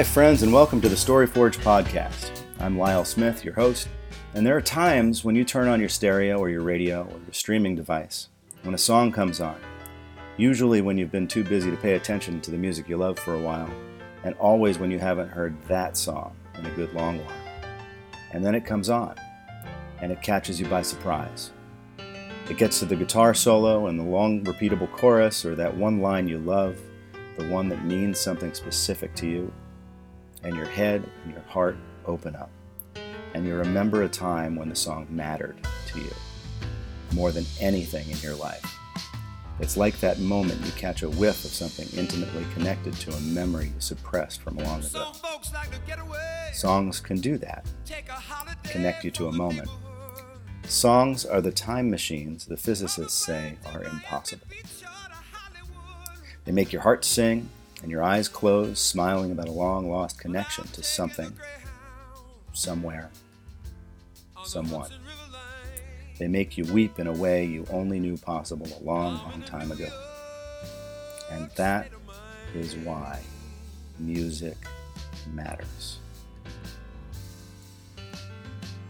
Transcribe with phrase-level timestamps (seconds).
[0.00, 2.40] Hi, friends, and welcome to the Story Forge podcast.
[2.58, 3.86] I'm Lyle Smith, your host,
[4.32, 7.32] and there are times when you turn on your stereo or your radio or your
[7.34, 8.30] streaming device
[8.62, 9.60] when a song comes on,
[10.38, 13.34] usually when you've been too busy to pay attention to the music you love for
[13.34, 13.70] a while,
[14.24, 17.36] and always when you haven't heard that song in a good long while.
[18.32, 19.16] And then it comes on,
[20.00, 21.50] and it catches you by surprise.
[22.48, 26.26] It gets to the guitar solo and the long, repeatable chorus, or that one line
[26.26, 26.80] you love,
[27.36, 29.52] the one that means something specific to you,
[30.42, 31.76] and your head and your heart
[32.06, 32.50] open up.
[33.34, 35.58] And you remember a time when the song mattered
[35.88, 36.10] to you
[37.12, 38.78] more than anything in your life.
[39.60, 43.66] It's like that moment you catch a whiff of something intimately connected to a memory
[43.66, 45.12] you suppressed from a long ago.
[46.52, 47.66] Songs can do that,
[48.64, 49.68] connect you to a moment.
[50.64, 54.46] Songs are the time machines the physicists say are impossible.
[56.44, 57.50] They make your heart sing
[57.82, 61.32] and your eyes close, smiling about a long lost connection to something,
[62.52, 63.10] somewhere,
[64.44, 64.90] someone.
[66.18, 69.72] They make you weep in a way you only knew possible a long, long time
[69.72, 69.88] ago.
[71.30, 71.88] And that
[72.54, 73.22] is why
[73.98, 74.56] music
[75.32, 75.98] matters.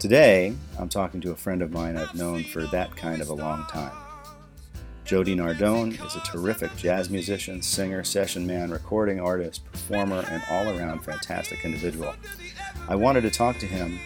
[0.00, 3.34] Today, I'm talking to a friend of mine I've known for that kind of a
[3.34, 3.92] long time.
[5.10, 10.68] Jody Nardone is a terrific jazz musician, singer, session man, recording artist, performer, and all
[10.68, 12.14] around fantastic individual.
[12.88, 13.98] I wanted to talk to him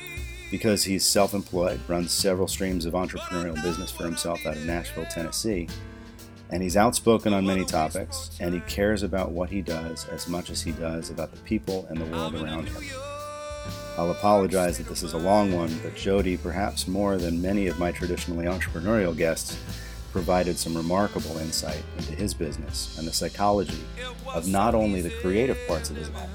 [0.51, 5.05] because he's self employed, runs several streams of entrepreneurial business for himself out of Nashville,
[5.05, 5.69] Tennessee,
[6.49, 10.49] and he's outspoken on many topics, and he cares about what he does as much
[10.49, 12.83] as he does about the people and the world around him.
[13.99, 17.79] I'll apologize that this is a long one, but Jody, perhaps more than many of
[17.79, 19.59] my traditionally entrepreneurial guests,
[20.15, 23.83] provided some remarkable insight into his business and the psychology
[24.33, 26.31] of not only the creative parts of his life,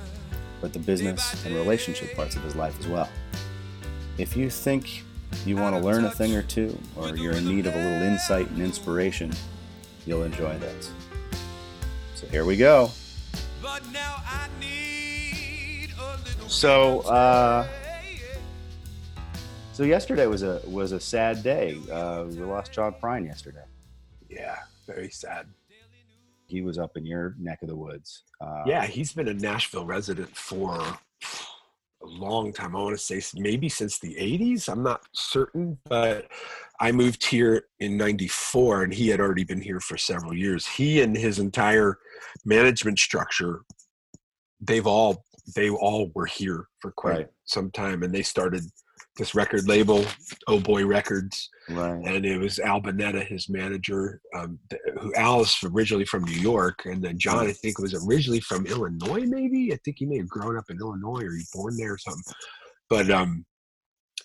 [0.60, 3.08] but the business and relationship parts of his life as well.
[4.18, 5.06] If you think
[5.46, 8.02] you want to learn a thing or two, or you're in need of a little
[8.02, 9.32] insight and inspiration,
[10.06, 10.92] you'll enjoy this.
[12.16, 12.92] So here we go.
[16.50, 17.66] So, uh,
[19.72, 21.78] so yesterday was a was a sad day.
[21.90, 23.64] Uh, we lost John Prine yesterday.
[24.30, 24.58] Yeah,
[24.88, 25.48] very sad.
[26.46, 28.24] He was up in your neck of the woods.
[28.42, 30.82] Uh, yeah, he's been a Nashville resident for
[32.02, 32.76] a long time.
[32.76, 34.68] I want to say maybe since the 80s.
[34.68, 36.28] I'm not certain, but
[36.80, 40.66] I moved here in 94 and he had already been here for several years.
[40.66, 42.00] He and his entire
[42.46, 43.62] management structure,
[44.62, 45.24] they've all
[45.56, 47.28] they all were here for quite right.
[47.46, 48.64] some time and they started
[49.20, 50.04] this record label,
[50.48, 52.02] Oh Boy Records, right.
[52.04, 54.58] and it was Al Bunetta, his manager, um,
[55.00, 58.66] who Al is originally from New York, and then John, I think, was originally from
[58.66, 59.26] Illinois.
[59.28, 61.98] Maybe I think he may have grown up in Illinois or he born there or
[61.98, 62.34] something.
[62.90, 63.46] But um,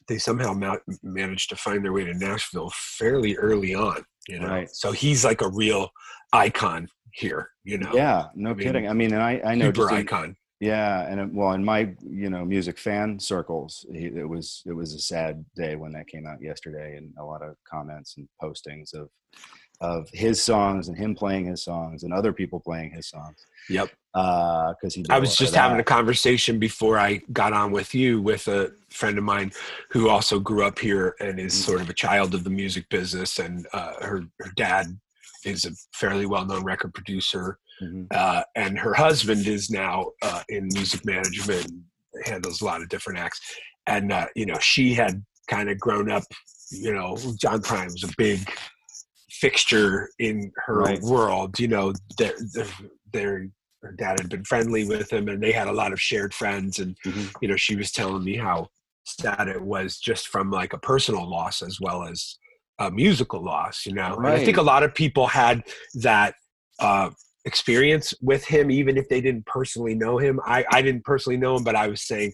[0.09, 4.03] they somehow ma- managed to find their way to Nashville fairly early on.
[4.29, 4.71] You know, right.
[4.71, 5.91] so he's like a real
[6.33, 7.51] icon here.
[7.65, 8.89] You know, yeah, no I kidding.
[8.89, 10.37] I mean, and I I know super icon.
[10.65, 14.95] Yeah, and it, well, in my you know music fan circles, it was it was
[14.95, 18.95] a sad day when that came out yesterday, and a lot of comments and postings
[18.95, 19.11] of
[19.83, 23.37] of his songs and him playing his songs and other people playing his songs.
[23.69, 23.91] Yep.
[24.15, 25.05] Because uh, he.
[25.11, 29.19] I was just having a conversation before I got on with you with a friend
[29.19, 29.53] of mine
[29.91, 31.71] who also grew up here and is mm-hmm.
[31.71, 34.99] sort of a child of the music business, and uh, her her dad
[35.45, 38.05] is a fairly well known record producer Mm-hmm.
[38.11, 41.71] Uh, and her husband is now uh, in music management,
[42.25, 43.41] handles a lot of different acts.
[43.87, 46.25] And, uh, you know, she had kind of grown up,
[46.71, 48.49] you know, John Prine was a big
[49.31, 51.01] fixture in her right.
[51.03, 51.59] world.
[51.59, 52.33] You know, their,
[53.13, 53.49] their,
[53.83, 56.79] her dad had been friendly with him and they had a lot of shared friends.
[56.79, 57.27] And, mm-hmm.
[57.43, 58.69] you know, she was telling me how
[59.05, 62.39] sad it was just from like a personal loss as well as
[62.79, 64.17] a musical loss, you know.
[64.17, 64.33] Right.
[64.33, 65.63] And I think a lot of people had
[65.95, 66.35] that
[66.79, 67.11] uh,
[67.45, 70.41] experience with him, even if they didn't personally know him.
[70.45, 72.33] I, I didn't personally know him, but I was saying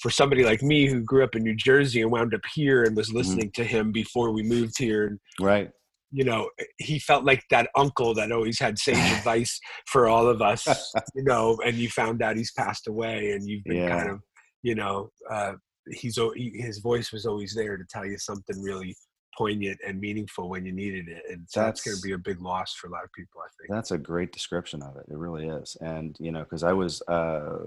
[0.00, 2.96] for somebody like me who grew up in New Jersey and wound up here and
[2.96, 3.18] was mm-hmm.
[3.18, 3.54] listening mm.
[3.54, 5.06] to him before we moved here.
[5.06, 5.70] And, right.
[6.10, 10.42] You know, he felt like that uncle that always had sage advice for all of
[10.42, 10.66] us,
[11.14, 13.88] you know, and you found out he's passed away and you've been yeah.
[13.88, 14.20] kind of,
[14.62, 15.54] you know, uh,
[15.90, 16.18] he's,
[16.54, 18.94] his voice was always there to tell you something really
[19.36, 22.18] poignant and meaningful when you needed it and so that's, that's going to be a
[22.18, 25.04] big loss for a lot of people i think that's a great description of it
[25.10, 27.58] it really is and you know because i was uh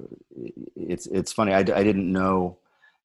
[0.76, 2.58] it's it's funny I, I didn't know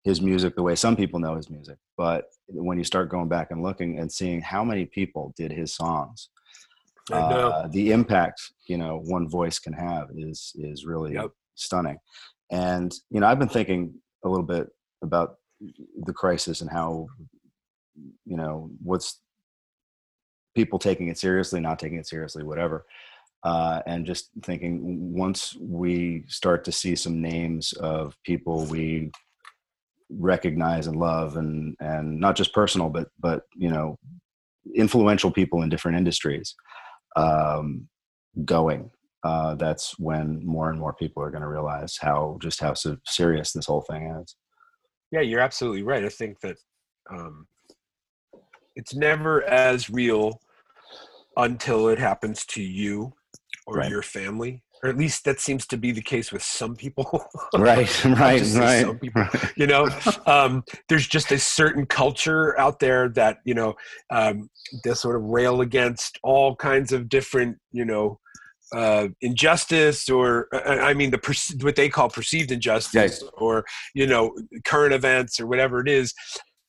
[0.03, 3.51] his music the way some people know his music but when you start going back
[3.51, 6.29] and looking and seeing how many people did his songs
[7.11, 11.31] uh, the impact you know one voice can have is is really yep.
[11.55, 11.97] stunning
[12.51, 14.67] And you know, I've been thinking a little bit
[15.01, 15.35] about
[16.05, 17.07] the crisis and how
[18.25, 19.21] you know what's
[20.55, 22.85] people taking it seriously, not taking it seriously, whatever.
[23.43, 29.09] Uh, and just thinking once we start to see some names of people we
[30.09, 33.95] recognize and love and and not just personal but but you know
[34.75, 36.55] influential people in different industries
[37.15, 37.87] um,
[38.43, 38.89] going
[39.23, 42.73] uh, that's when more and more people are going to realize how just how
[43.05, 44.35] serious this whole thing is
[45.11, 46.57] yeah you're absolutely right i think that
[47.11, 47.47] um,
[48.79, 50.39] it's never as real
[51.35, 53.13] until it happens to you
[53.67, 53.89] or right.
[53.89, 57.25] your family or at least that seems to be the case with some people.
[57.57, 59.25] Right right right some people
[59.57, 59.89] you know?
[60.25, 63.75] Um, there's just a certain culture out there that you know
[64.11, 64.49] um,
[64.83, 68.19] they sort of rail against all kinds of different you know
[68.73, 73.65] uh, injustice or uh, i mean the what they call perceived injustice or
[73.95, 74.31] you know
[74.63, 76.13] current events or whatever it is.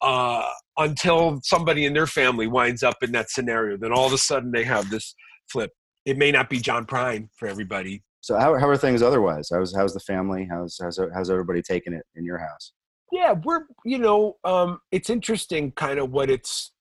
[0.01, 0.49] Uh,
[0.81, 4.51] until somebody in their family winds up in that scenario then all of a sudden
[4.51, 5.15] they have this
[5.49, 5.71] flip
[6.05, 8.03] it may not be John Prine for everybody.
[8.21, 9.49] So how, how are things otherwise?
[9.53, 10.47] How's how's the family?
[10.51, 12.73] How's how's how's everybody taking it in your house?
[13.13, 16.73] Yeah, we're you know um, it's interesting kind of what it's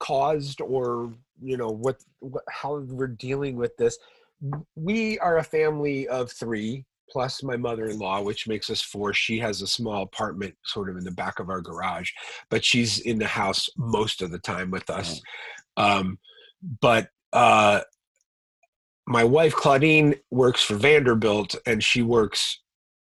[0.00, 3.98] caused or you know what, what how we're dealing with this.
[4.74, 9.60] We are a family of three plus my mother-in-law which makes us four she has
[9.62, 12.10] a small apartment sort of in the back of our garage
[12.50, 15.20] but she's in the house most of the time with us
[15.76, 16.18] um,
[16.80, 17.80] but uh,
[19.06, 22.60] my wife Claudine works for Vanderbilt and she works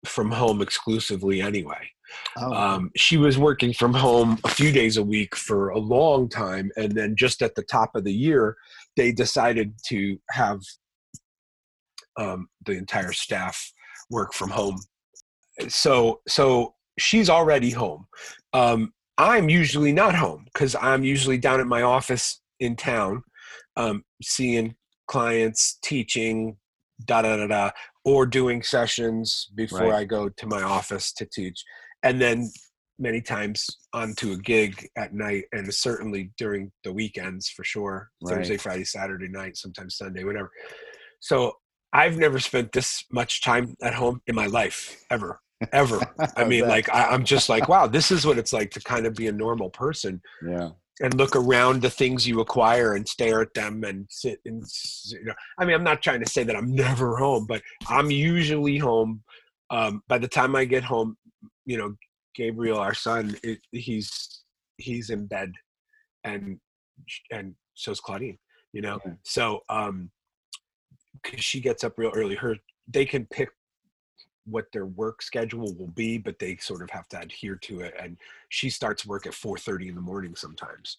[0.06, 1.90] from home exclusively anyway.
[2.38, 2.54] Oh.
[2.54, 6.72] Um, she was working from home a few days a week for a long time,
[6.78, 8.56] and then just at the top of the year,
[8.96, 10.62] they decided to have
[12.16, 13.74] um, the entire staff
[14.10, 14.80] work from home.
[15.68, 18.08] So, so she's already home.
[18.54, 23.24] Um, I'm usually not home because I'm usually down at my office in town,
[23.76, 24.76] um, seeing
[25.08, 26.58] clients, teaching,
[27.06, 27.72] da da da da,
[28.06, 29.94] or doing sessions before right.
[29.94, 31.64] I go to my office to teach,
[32.04, 32.50] and then
[33.00, 38.36] many times onto a gig at night, and certainly during the weekends for sure, right.
[38.36, 40.52] Thursday, Friday, Saturday night, sometimes Sunday, whatever.
[41.20, 41.54] So
[41.94, 45.40] I've never spent this much time at home in my life ever.
[45.72, 46.00] ever.
[46.38, 49.06] I mean, like I, am just like, wow, this is what it's like to kind
[49.06, 50.22] of be a normal person.
[50.46, 54.64] Yeah and look around the things you acquire and stare at them and sit and
[55.08, 58.10] you know i mean i'm not trying to say that i'm never home but i'm
[58.10, 59.22] usually home
[59.70, 61.16] um, by the time i get home
[61.66, 61.94] you know
[62.36, 64.44] gabriel our son it, he's
[64.78, 65.52] he's in bed
[66.24, 66.60] and
[67.32, 68.38] and so's claudine
[68.74, 69.14] you know okay.
[69.24, 70.10] so um
[71.24, 72.56] because she gets up real early her
[72.88, 73.50] they can pick
[74.48, 77.94] what their work schedule will be, but they sort of have to adhere to it.
[78.02, 78.18] And
[78.50, 80.98] she starts work at 4:30 in the morning sometimes.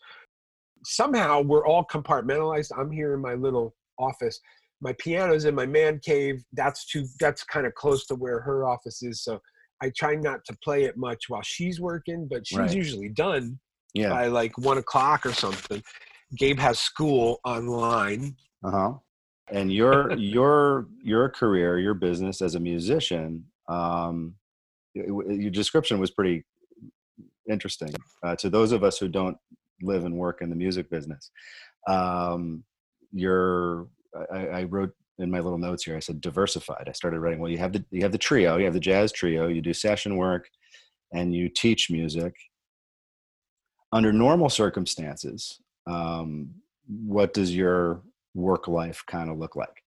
[0.85, 2.71] Somehow we're all compartmentalized.
[2.79, 4.41] I'm here in my little office.
[4.81, 6.45] My piano's in my man cave.
[6.53, 7.07] That's too.
[7.19, 9.23] That's kind of close to where her office is.
[9.23, 9.41] So
[9.83, 12.75] I try not to play it much while she's working, but she's right.
[12.75, 13.59] usually done
[13.95, 14.11] yeah.
[14.11, 15.83] by like one o'clock or something.
[16.37, 18.37] Gabe has school online.
[18.63, 18.93] Uh huh
[19.53, 24.35] and your your your career your business as a musician um,
[24.95, 26.45] your description was pretty
[27.51, 29.37] interesting uh, to those of us who don't
[29.83, 31.31] live and work in the music business.
[31.87, 32.65] Um,
[33.13, 33.87] you're
[34.33, 36.87] I, I, wrote in my little notes here i said diversified.
[36.89, 39.13] I started writing well you have the you have the trio you have the jazz
[39.13, 40.49] trio you do session work
[41.13, 42.35] and you teach music.
[43.93, 46.51] Under normal circumstances um,
[46.87, 48.03] what does your
[48.39, 49.83] work life kind of look like?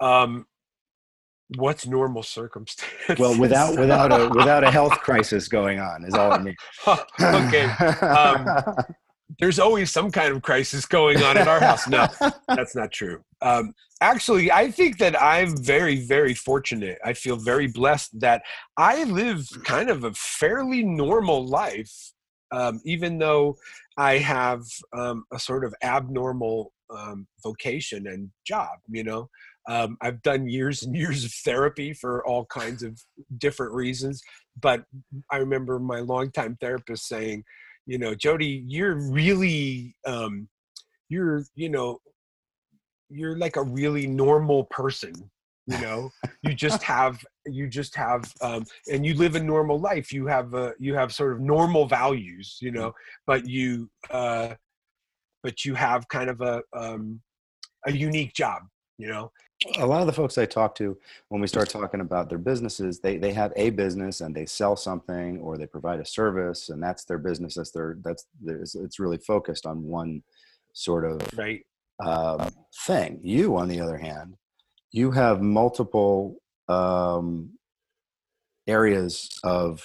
[0.00, 0.46] Um,
[1.56, 3.18] what's normal circumstances?
[3.18, 6.56] Well, without without a without a health crisis going on is all I mean.
[7.20, 7.64] okay.
[8.04, 8.46] Um,
[9.38, 11.88] there's always some kind of crisis going on in our house.
[11.88, 12.06] No,
[12.48, 13.22] that's not true.
[13.42, 16.98] Um, actually, I think that I'm very, very fortunate.
[17.04, 18.42] I feel very blessed that
[18.76, 22.12] I live kind of a fairly normal life,
[22.52, 23.56] um, even though
[23.96, 24.62] I have
[24.92, 28.78] um, a sort of abnormal um, vocation and job.
[28.88, 29.28] You know,
[29.68, 33.00] um, I've done years and years of therapy for all kinds of
[33.38, 34.22] different reasons.
[34.60, 34.84] But
[35.30, 37.44] I remember my longtime therapist saying,
[37.86, 40.48] you know, Jody, you're really, um,
[41.08, 41.98] you're, you know,
[43.08, 45.30] you're like a really normal person
[45.66, 46.10] you know?
[46.42, 50.12] You just have you just have um, and you live a normal life.
[50.12, 52.92] You have a you have sort of normal values you know?
[53.26, 54.54] But you uh
[55.42, 57.20] but you have kind of a um
[57.86, 58.62] a unique job
[58.98, 59.30] you know?
[59.78, 63.00] A lot of the folks I talk to when we start talking about their businesses,
[63.00, 66.82] they they have a business and they sell something or they provide a service and
[66.82, 67.54] that's their business.
[67.54, 70.22] That's their that's it's really focused on one
[70.74, 71.64] sort of right.
[72.04, 72.50] um,
[72.86, 73.18] thing.
[73.22, 74.36] You, on the other hand,
[74.96, 76.36] you have multiple
[76.68, 77.50] um,
[78.66, 79.84] areas of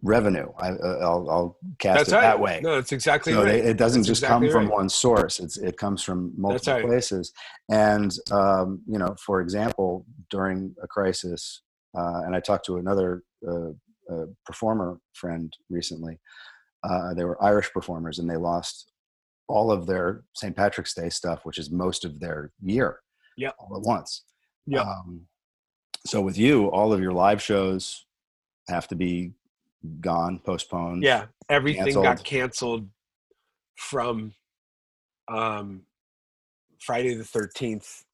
[0.00, 0.46] revenue.
[0.56, 2.22] I, will I'll cast That's it right.
[2.22, 2.60] that way.
[2.62, 3.56] No, it's exactly so right.
[3.56, 4.74] It, it doesn't That's just exactly come from right.
[4.74, 5.40] one source.
[5.40, 6.84] It's it comes from multiple right.
[6.84, 7.32] places.
[7.68, 11.62] And um, you know, for example, during a crisis,
[11.98, 13.70] uh, and I talked to another uh,
[14.10, 16.20] uh, performer friend recently.
[16.88, 18.92] Uh, they were Irish performers, and they lost
[19.48, 20.54] all of their St.
[20.54, 23.00] Patrick's Day stuff, which is most of their year,
[23.36, 24.22] yeah, all at once.
[24.66, 24.82] Yeah.
[24.82, 25.26] Um,
[26.06, 28.04] so with you, all of your live shows
[28.68, 29.32] have to be
[30.00, 31.02] gone, postponed.
[31.02, 32.04] Yeah, everything canceled.
[32.04, 32.88] got canceled
[33.76, 34.32] from
[35.28, 35.82] um,
[36.78, 38.04] Friday the thirteenth.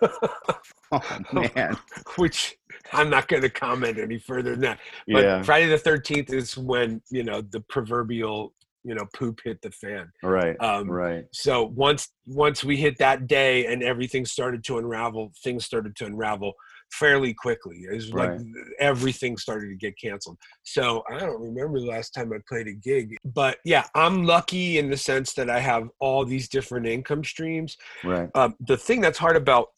[0.02, 1.00] oh
[1.32, 1.76] man,
[2.16, 2.56] which
[2.92, 4.78] I'm not going to comment any further than that.
[5.08, 8.54] But yeah, Friday the thirteenth is when you know the proverbial
[8.84, 10.10] you know poop hit the fan.
[10.22, 15.32] right, Um, right, So once once we hit that day and everything started to unravel,
[15.42, 16.52] things started to unravel
[16.92, 17.84] fairly quickly.
[17.90, 18.38] It was like
[18.80, 20.38] everything started to get canceled.
[20.62, 24.78] So I don't remember the last time I played a gig, but yeah, I'm lucky
[24.78, 27.76] in the sense that I have all these different income streams.
[28.04, 29.68] right, Um, the thing that's hard about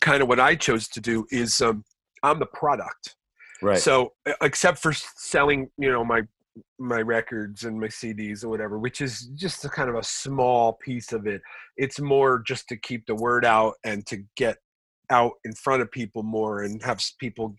[0.00, 1.84] kind of what I chose to do is um,
[2.22, 3.16] I'm the product.
[3.62, 3.78] right.
[3.78, 6.22] So except for selling, you know, my
[6.78, 10.74] my records and my CDs or whatever, which is just a kind of a small
[10.74, 11.42] piece of it.
[11.76, 14.58] It's more just to keep the word out and to get
[15.10, 17.56] out in front of people more and have people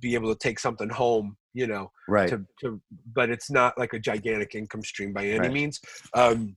[0.00, 2.28] be able to take something home, you know, right.
[2.28, 2.80] to, to
[3.14, 5.52] but it's not like a gigantic income stream by any Right.
[5.52, 5.80] means.
[6.14, 6.56] Um,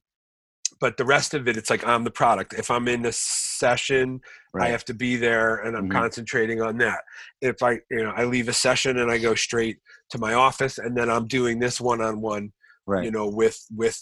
[0.79, 2.53] but the rest of it, it's like I'm the product.
[2.53, 4.21] If I'm in a session,
[4.59, 5.91] I have to be there and I'm Mhm.
[5.93, 7.01] concentrating on that.
[7.41, 9.79] If I, you know, I leave a session and I go straight
[10.09, 12.53] to my office and then I'm doing this one on one,
[12.85, 13.03] right.
[13.03, 13.99] you know, with, with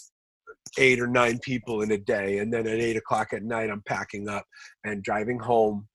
[0.78, 2.38] eight or nine people in a day.
[2.38, 4.44] And then at eight o'clock at night, I'm packing up
[4.84, 5.88] and driving home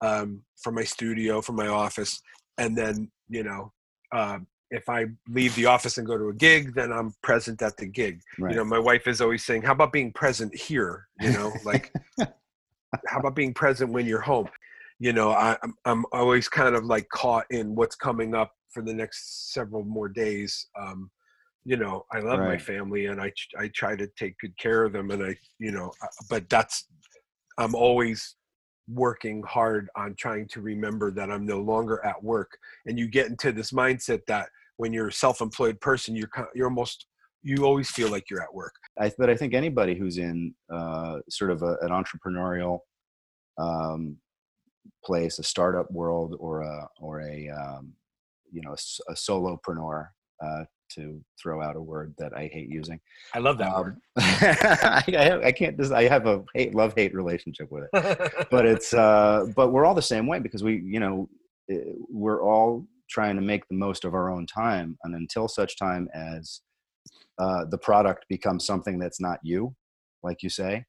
[0.00, 2.20] um, from my studio, from my office.
[2.58, 3.72] And then, you know,
[4.12, 7.76] um, if I leave the office and go to a gig, then I'm present at
[7.76, 8.20] the gig.
[8.38, 8.52] Right.
[8.52, 11.06] you know my wife is always saying how about being present here?
[11.20, 14.48] You know like how about being present when you're home?
[14.98, 18.82] You know I, I'm, I'm always kind of like caught in what's coming up for
[18.82, 20.68] the next several more days.
[20.78, 21.10] Um
[21.66, 24.94] you know i love my family and i i try to take good care of
[24.94, 26.86] them and i you know uh, but that's
[27.58, 28.36] i'm always
[28.92, 32.58] working hard on trying to remember that i'm no longer at work.
[32.86, 34.48] And you get into this mindset that
[34.80, 37.06] when you're a self-employed person you're you're almost
[37.42, 41.14] you always feel like you're at work I, but I think anybody who's in uh,
[41.28, 42.80] sort of a, an entrepreneurial
[43.58, 44.16] um,
[45.04, 47.92] place, a startup world, or a or a um,
[48.52, 50.08] you know a, s- a solopreneur,
[50.44, 52.98] uh, to throw out a word that I hate using.
[53.34, 55.78] i love that word Um, I, I, have, I can't.
[55.78, 58.46] Just, I have a hate love hate relationship with it.
[58.50, 61.28] But it's uh, but we're all the same way because we you know
[61.70, 65.76] eh, we're all trying to make the most of our own time, and until such
[65.76, 66.60] time as
[67.38, 69.74] uh, the product becomes something that's not you,
[70.22, 70.84] like you say,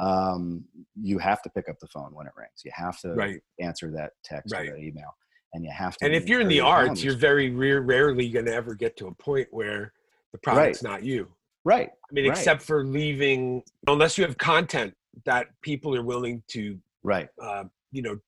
[0.00, 0.64] um,
[1.00, 2.62] you have to pick up the phone when it rings.
[2.64, 4.68] You have to right answer that text Right.
[4.68, 5.10] or that email,
[5.54, 6.06] and you have to.
[6.06, 9.06] and if you're in the arts you're very rare, rarely going to ever get to
[9.08, 9.92] a point where
[10.32, 11.28] the product's not you
[11.64, 12.36] right, i mean Right.
[12.36, 18.02] except for leaving unless you have content that people are willing to right, uh, you
[18.02, 18.18] know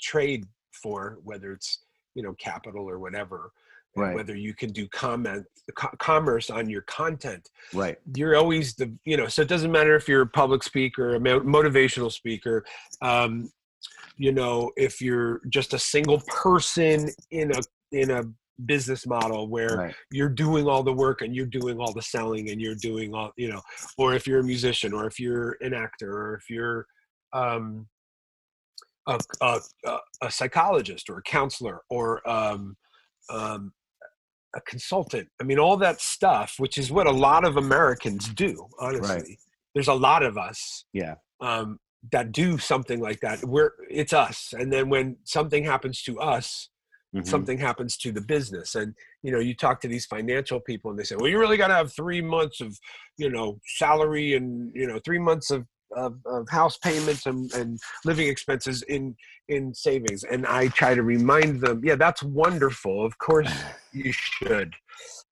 [0.00, 0.44] trade
[0.82, 1.85] for whether it's
[2.16, 3.52] you know capital or whatever
[3.98, 4.14] Right.
[4.14, 7.48] whether you can do comment co- commerce on your content.
[7.72, 11.14] Right, you're always the you know so it doesn't matter if you're a public speaker
[11.14, 12.64] a motivational speaker
[13.02, 13.50] um
[14.16, 17.60] you know if you're just a single person in a
[17.92, 18.22] in a
[18.64, 22.50] business model where right, you're doing all the work and you're doing all the selling
[22.50, 23.60] and you're doing all you know
[23.98, 26.86] or if you're a musician or if you're an actor or if you're
[27.32, 27.86] um
[29.06, 32.76] a, a, a- a psychologist or a counselor or um,
[33.30, 33.72] um,
[34.54, 35.28] a consultant.
[35.40, 38.66] I mean, all that stuff, which is what a lot of Americans do.
[38.78, 39.38] Honestly,
[39.74, 41.78] there's a lot of us yeah, um,
[42.12, 43.44] that do something like that.
[43.44, 46.70] We're it's us, and then when something happens to us,
[47.14, 48.74] mhm, something happens to the business.
[48.74, 51.58] And you know, you talk to these financial people, and they say, "Well, you really
[51.58, 52.78] got to have three months of,
[53.18, 57.78] you know, salary and you know, three months of." Of, of house payments and, and
[58.04, 59.14] living expenses in
[59.48, 63.50] in savings and i try to remind them yeah that's wonderful of course
[63.96, 64.74] you should.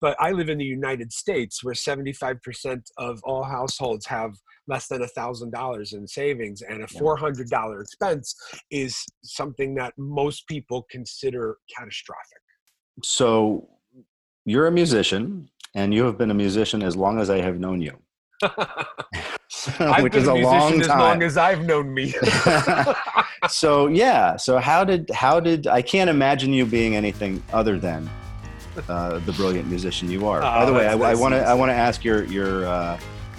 [0.00, 4.32] But I live in the United States where 75% of all households have
[4.66, 8.34] less than a thousand dollars in savings and a $400 expense
[8.70, 12.42] is something that most people consider catastrophic.
[13.02, 13.68] So
[14.44, 17.82] you're a musician and you have been a musician as long as I have known
[17.82, 17.98] you.
[20.00, 20.80] which is a, a long time.
[20.80, 22.14] As long as I've known me.
[23.48, 24.36] so yeah.
[24.36, 28.08] So how did how did I can't imagine you being anything other than
[28.88, 30.38] uh, the brilliant musician you are.
[30.38, 32.98] Oh, By the way, I want to I want to ask your your uh,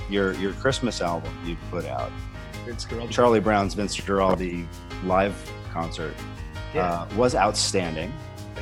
[0.10, 2.12] your your Christmas album you put out.
[2.66, 4.66] Vince Charlie Brown's Vince Guaraldi
[5.04, 5.36] live
[5.72, 6.16] concert
[6.74, 7.02] yeah.
[7.02, 8.12] uh, was outstanding.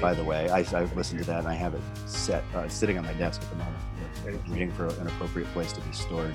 [0.02, 2.98] By the way, I, I listened to that and I have it set uh, sitting
[2.98, 3.78] on my desk at the moment
[4.50, 6.34] waiting for an appropriate place to be stored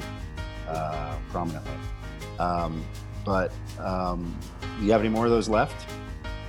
[0.69, 1.73] uh, prominently.
[2.39, 2.85] Um,
[3.25, 4.37] but um,
[4.81, 5.87] you have any more of those left?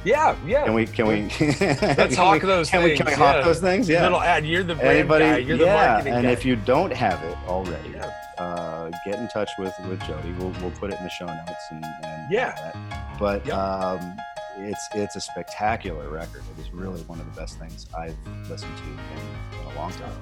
[0.05, 0.63] Yeah, yeah.
[0.63, 0.85] Can we?
[0.85, 1.21] Can we?
[1.59, 2.69] Let's hawk those.
[2.69, 2.97] Can things, we?
[2.97, 3.41] Can we hawk yeah.
[3.43, 3.89] those things?
[3.89, 4.03] Yeah.
[4.03, 4.45] Little ad.
[4.45, 5.37] You're the brand Anybody, guy.
[5.39, 5.87] You're the yeah.
[5.87, 6.31] marketing and guy.
[6.31, 8.13] if you don't have it already, yeah.
[8.37, 10.31] uh, get in touch with with Jody.
[10.39, 12.73] We'll we'll put it in the show notes and, and yeah.
[13.19, 13.55] But yep.
[13.57, 14.15] um,
[14.59, 16.43] it's it's a spectacular record.
[16.57, 18.15] It is really one of the best things I've
[18.49, 20.13] listened to in, in a long time.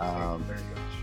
[0.00, 0.99] Um, Very good.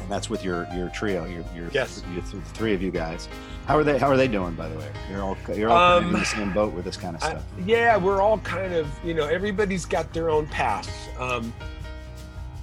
[0.00, 2.02] And that's with your your trio, your your, yes.
[2.12, 3.28] your th- three of you guys.
[3.66, 3.98] How are they?
[3.98, 4.54] How are they doing?
[4.54, 7.14] By the way, you're all you're all um, in the same boat with this kind
[7.16, 7.44] of stuff.
[7.56, 10.90] I, yeah, we're all kind of you know everybody's got their own path.
[11.18, 11.52] Um,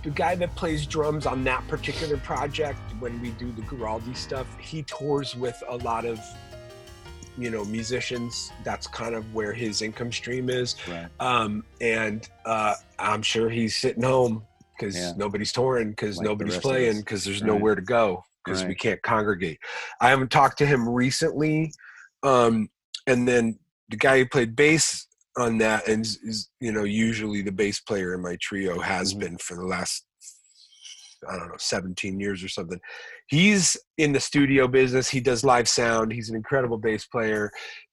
[0.03, 4.47] the guy that plays drums on that particular project, when we do the Guaraldi stuff,
[4.57, 6.19] he tours with a lot of
[7.37, 11.07] you know musicians that's kind of where his income stream is right.
[11.19, 14.43] um, and uh, i'm sure he's sitting home
[14.77, 15.13] because yeah.
[15.17, 17.47] nobody's touring because like nobody's playing because there's right.
[17.47, 18.69] nowhere to go because right.
[18.69, 19.59] we can't congregate
[20.01, 21.71] i haven't talked to him recently
[22.23, 22.67] um,
[23.05, 23.57] and then
[23.89, 25.07] the guy who played bass
[25.37, 29.11] on that and is, is, you know usually the bass player in my trio has
[29.11, 29.21] mm-hmm.
[29.21, 30.03] been for the last
[31.27, 32.79] I don't know, 17 years or something.
[33.27, 35.09] He's in the studio business.
[35.09, 36.13] He does live sound.
[36.13, 37.51] He's an incredible bass player.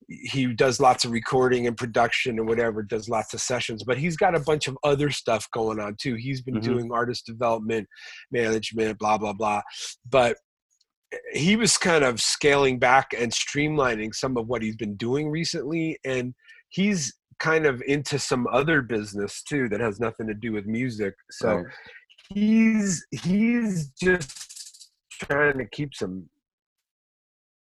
[0.08, 4.16] He does lots of recording and production and whatever, does lots of sessions, but he's
[4.16, 6.14] got a bunch of other stuff going on too.
[6.14, 6.72] He's been mm-hmm.
[6.72, 7.88] doing artist development,
[8.30, 9.62] management, blah, blah, blah.
[10.08, 10.36] But
[11.32, 15.98] he was kind of scaling back and streamlining some of what he's been doing recently.
[16.04, 16.34] And
[16.70, 21.14] he's kind of into some other business too that has nothing to do with music.
[21.30, 21.66] So right
[22.28, 26.28] he's he's just trying to keep some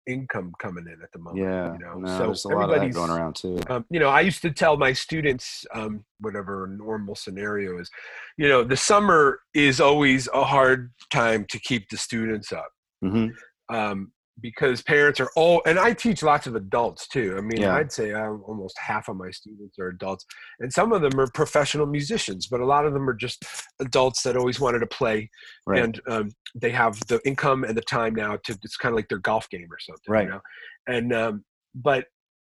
[0.07, 1.45] income coming in at the moment.
[1.45, 3.59] Yeah, you know, no, so there's a lot of that going around too.
[3.69, 7.89] Um, you know, I used to tell my students, um, whatever normal scenario is,
[8.37, 12.69] you know, the summer is always a hard time to keep the students up.
[13.03, 13.75] Mm-hmm.
[13.75, 17.75] Um, because parents are all and i teach lots of adults too i mean yeah.
[17.75, 20.25] i'd say I'm, almost half of my students are adults
[20.59, 23.45] and some of them are professional musicians but a lot of them are just
[23.79, 25.29] adults that always wanted to play
[25.67, 25.83] right.
[25.83, 29.09] and um, they have the income and the time now to it's kind of like
[29.09, 30.41] their golf game or something right you know
[30.87, 31.43] and um,
[31.75, 32.05] but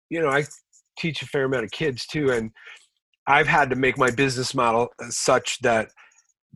[0.09, 0.43] you know i
[0.97, 2.51] teach a fair amount of kids too and
[3.27, 5.89] i've had to make my business model such that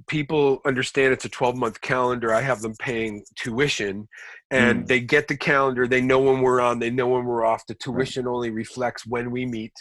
[0.08, 4.08] people understand it's a 12 month calendar i have them paying tuition
[4.52, 4.88] and mm.
[4.88, 7.76] they get the calendar they know when we're on they know when we're off the
[7.76, 8.34] tuition right.
[8.34, 9.74] only reflects when we meet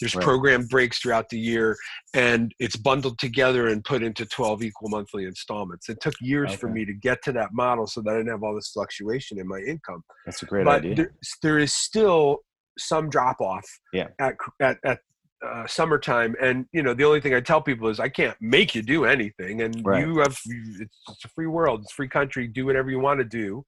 [0.00, 0.24] there's right.
[0.24, 1.76] program breaks throughout the year
[2.14, 6.56] and it's bundled together and put into 12 equal monthly installments it took years okay.
[6.56, 9.38] for me to get to that model so that i didn't have all this fluctuation
[9.38, 12.38] in my income that's a great but idea there, there is still
[12.78, 14.08] some drop off yeah.
[14.20, 14.98] at, at, at
[15.44, 18.74] uh, summertime and you know the only thing i tell people is i can't make
[18.74, 20.06] you do anything and right.
[20.06, 23.20] you have it's, it's, a free world it's a free country do whatever you want
[23.20, 23.64] to do.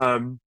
[0.00, 0.40] Um,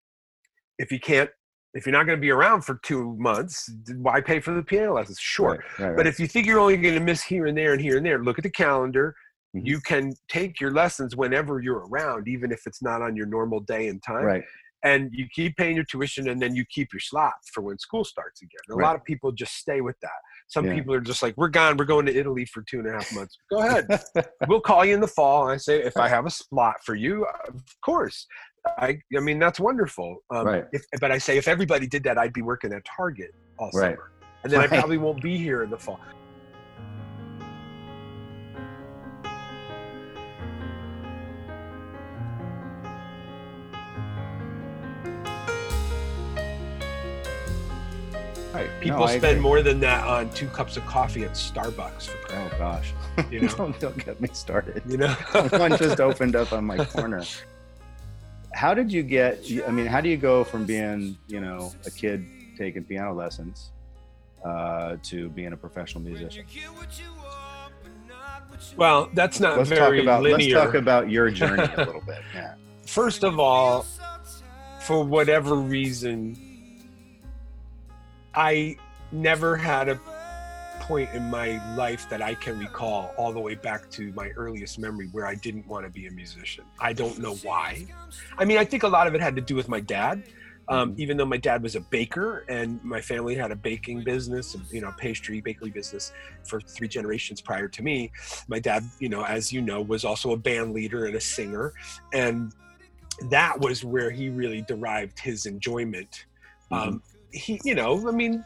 [0.80, 1.30] if you can't
[1.76, 4.96] if you're not going to be around for two months why pay for the piano
[4.96, 5.20] lessons?
[5.20, 7.74] Sure right, right, but if you think you're only going to miss here and there
[7.74, 9.16] and here and there look at the calendar.
[9.56, 9.68] Mm-hmm.
[9.68, 13.62] you can take your lessons whenever you're around even if it's not on your normal
[13.62, 14.44] day and time right.
[14.84, 18.04] and you keep paying your tuition and then you keep your slot for when school
[18.04, 18.78] starts again.
[18.78, 20.10] A lot of people just stay with that
[20.48, 20.76] some yeah.
[20.76, 21.78] people are just like, we're gone.
[21.78, 23.38] We're going to Italy for two and a half months.
[23.52, 23.88] Go ahead.
[24.48, 25.44] we'll call you in the fall.
[25.44, 28.28] And I say, if I have a spot for you, of course.
[28.80, 30.18] I, I mean, that's wonderful.
[30.32, 30.66] Um, right.
[30.72, 33.96] If, but I say, if everybody did that, I'd be working at Target all right.
[33.96, 34.12] summer.
[34.44, 34.72] And then right.
[34.72, 36.00] I probably won't be here in the fall.
[48.56, 48.70] Right.
[48.80, 52.10] People no, spend more than that on two cups of coffee at Starbucks.
[52.30, 52.94] oh gosh,
[53.32, 54.82] you know, don't, don't get me started.
[54.88, 55.12] You know,
[55.52, 57.24] one just opened up on my corner.
[58.54, 59.46] How did you get?
[59.68, 62.26] I mean, how do you go from being, you know, a kid
[62.58, 63.72] taking piano lessons
[64.46, 66.46] uh, to being a professional musician?
[68.78, 70.56] Well, that's not let's very talk about linear.
[70.56, 72.22] let's talk about your journey a little bit.
[72.34, 72.56] Yeah.
[72.86, 73.86] First of all,
[74.80, 76.38] for whatever reason,
[78.36, 78.78] I
[79.12, 80.00] never had a
[80.82, 84.78] point in my life that I can recall all the way back to my earliest
[84.78, 86.66] memory where I didn't want to be a musician.
[86.80, 87.86] I don't know why.
[88.38, 90.24] I mean, I think a lot of it had to do with my dad.
[90.68, 91.00] Um, Mhm.
[91.00, 94.82] even though my dad was a baker and my family had a baking business, you
[94.82, 96.12] know, pastry bakery business
[96.44, 98.12] for three generations prior to me,
[98.48, 101.72] my dad, you know, as you know, was also a band leader and a singer,
[102.14, 102.52] and
[103.30, 106.26] that was where he really derived his enjoyment.
[106.72, 107.04] Um,
[107.36, 108.44] he, you know, I mean,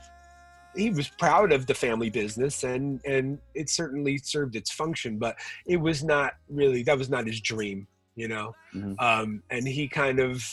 [0.76, 5.36] he was proud of the family business, and and it certainly served its function, but
[5.66, 8.56] it was not really that was not his dream, you know.
[8.74, 9.00] Mhm.
[9.00, 10.44] Um, and he kind of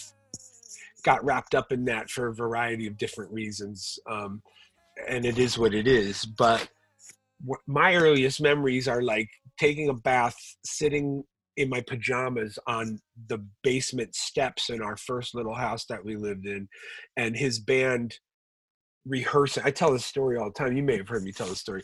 [1.02, 4.42] got wrapped up in that for a variety of different reasons, um,
[5.08, 6.24] and it is what it is.
[6.24, 6.68] But
[7.66, 11.24] my earliest memories are like taking a bath, sitting
[11.56, 16.46] in my pajamas on the basement steps in our first little house that we lived
[16.46, 16.68] in,
[17.16, 18.18] and his band
[19.06, 19.62] rehearsing.
[19.64, 20.76] I tell this story all the time.
[20.76, 21.82] You may have heard me tell this story.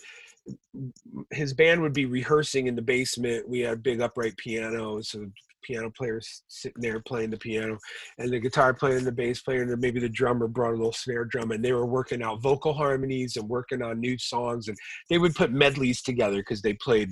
[1.31, 3.49] His band would be rehearsing in the basement.
[3.49, 5.27] We had big upright pianos, so
[5.63, 7.79] piano players sitting there playing the piano,
[8.19, 10.93] and the guitar player and the bass player, and maybe the drummer brought a little
[10.93, 14.77] snare drum, and they were working out vocal harmonies and working on new songs, and
[15.09, 17.11] they would put medleys together because they played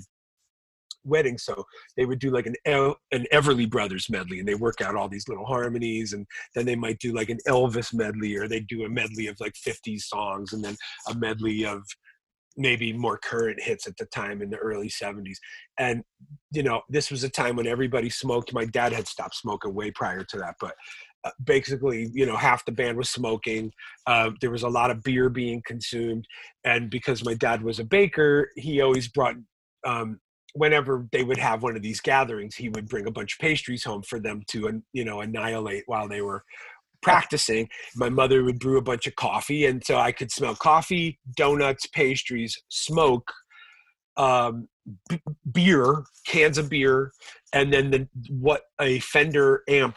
[1.10, 1.44] weddings.
[1.44, 1.64] So
[1.96, 5.08] they would do like an El- an Everly Brothers medley, and they work out all
[5.08, 8.84] these little harmonies, and then they might do like an Elvis medley, or they do
[8.84, 10.76] a medley of like 50 songs, and then
[11.08, 11.82] a medley of
[12.56, 15.36] maybe more current hits at the time in the early 70s
[15.78, 16.02] and
[16.52, 19.90] you know this was a time when everybody smoked my dad had stopped smoking way
[19.92, 20.74] prior to that but
[21.24, 23.70] uh, basically you know half the band was smoking
[24.06, 26.26] uh, there was a lot of beer being consumed
[26.64, 29.36] and because my dad was a baker he always brought
[29.86, 30.18] um,
[30.54, 33.84] whenever they would have one of these gatherings he would bring a bunch of pastries
[33.84, 36.42] home for them to you know annihilate while they were
[37.02, 37.68] practicing.
[37.96, 41.86] My mother would brew a bunch of coffee and so i could smell coffee donuts
[41.86, 43.32] pastries smoke
[44.16, 44.68] um,
[45.08, 45.20] b-
[45.52, 47.12] beer cans of beer
[47.52, 49.96] and then the what a fender amp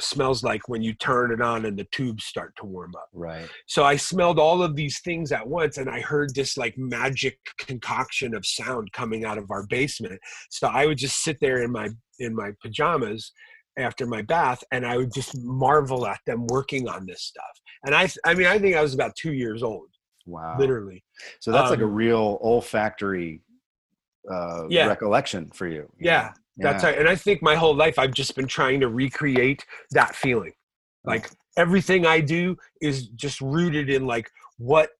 [0.00, 3.48] smells like when you turn it on and the tubes start to warm up Right.
[3.66, 7.38] so i smelled all of these things at once and i heard this like magic
[7.58, 10.18] concoction of sound coming out of our basement
[10.50, 13.32] so i would just sit there in my in my pajamas
[13.78, 17.44] after my bath and i would just marvel at them working on this stuff
[17.84, 19.88] and i i mean i think i was about two years old
[20.26, 20.58] Wow.
[20.58, 21.04] literally
[21.40, 23.40] So that's like a Um, real olfactory
[24.30, 24.88] uh, Yeah.
[24.88, 25.88] recollection for you.
[25.98, 26.32] you Yeah, know?
[26.58, 30.14] That's right and i think my whole life i've just been trying to recreate that
[30.14, 30.52] feeling.
[31.06, 31.10] Mm.
[31.12, 34.90] Like everything i do is just rooted in like what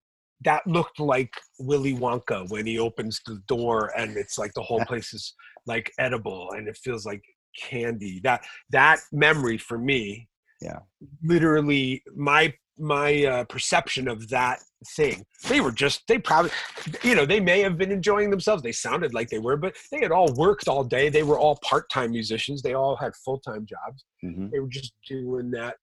[0.45, 4.85] that looked like willy wonka when he opens the door and it's like the whole
[4.85, 5.35] place is
[5.67, 7.23] like edible and it feels like
[7.59, 8.21] candy.
[8.23, 10.29] That that memory for me
[10.61, 10.81] Yeah.
[11.23, 14.61] literally my my uh, perception of that
[14.97, 15.25] thing.
[15.49, 16.51] They were just they probably
[17.03, 18.63] you know they may have been enjoying themselves.
[18.63, 21.09] They sounded like they were but they had all worked all day.
[21.09, 22.63] They were all part-time musicians.
[22.63, 24.05] They all had full-time jobs.
[24.25, 24.51] Mhm.
[24.51, 25.77] they were just doing that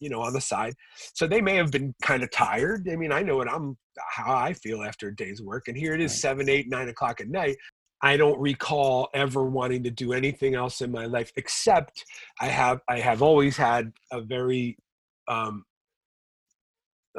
[0.00, 0.74] you know on the side.
[1.14, 2.88] So they may have been kind of tired.
[2.90, 3.76] I mean i know what i'm
[4.16, 6.18] how i feel after a day's work and here it is Right.
[6.20, 7.56] seven eight nine o'clock at night.
[8.00, 12.04] I don't recall ever wanting to do anything else in my life except
[12.40, 14.78] i have i have always had a very
[15.26, 15.64] um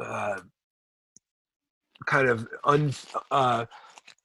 [0.00, 0.40] uh
[2.06, 2.92] kind of un
[3.30, 3.64] uh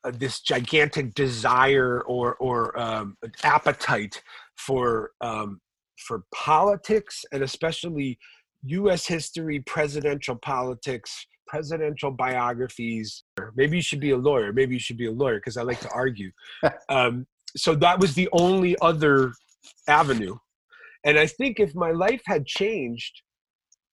[0.05, 4.21] uh, this gigantic desire or or um, appetite
[4.55, 5.59] for um,
[5.97, 8.19] for politics and especially
[8.65, 9.07] U.S.
[9.07, 13.23] history, presidential politics, presidential biographies.
[13.55, 14.53] Maybe you should be a lawyer.
[14.53, 16.31] Maybe you should be a lawyer because I like to argue.
[16.89, 19.33] um, so that was the only other
[19.87, 20.37] avenue,
[21.03, 23.21] and I think if my life had changed,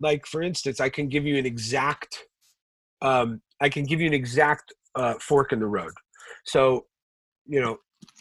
[0.03, 2.25] like for instance, I can give you an exact.
[3.01, 5.93] Um, I can give you an exact uh, fork in the road.
[6.45, 6.87] So,
[7.47, 7.79] you know,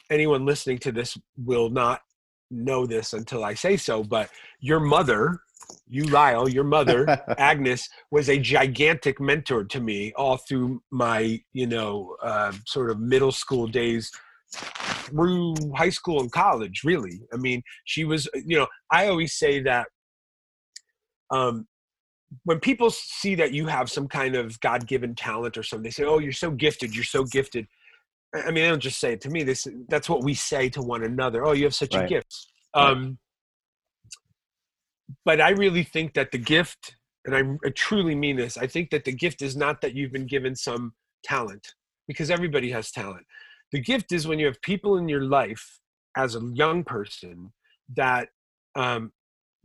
[0.09, 2.01] anyone listening to this will not
[2.49, 5.39] know this until I say so, but your mother,
[5.87, 11.67] you Lyle, your mother, Agnes, was a gigantic mentor to me all through my, you
[11.67, 14.11] know, uh, sort of middle school days
[14.53, 17.21] through high school and college, really.
[17.33, 19.87] I mean, she was, you know, I always say that
[21.31, 21.67] um,
[22.45, 25.91] when people see that you have some kind of God given talent or something, they
[25.91, 27.67] say, oh, you're so gifted, you're so gifted.
[28.33, 29.43] I mean, they don't just say it to me.
[29.43, 31.45] This that's what we say to one another.
[31.45, 32.47] Oh, you have such a gift.
[32.75, 32.91] Right.
[32.91, 33.17] Um,
[35.25, 38.89] but I really think that the gift, and I, I truly mean this, I think
[38.91, 40.93] that the gift is not that you've been given some
[41.25, 41.73] talent,
[42.07, 43.25] because everybody has talent.
[43.71, 45.79] the gift is when you have people in your life
[46.17, 47.51] as a young person
[47.95, 48.29] that
[48.75, 49.11] um,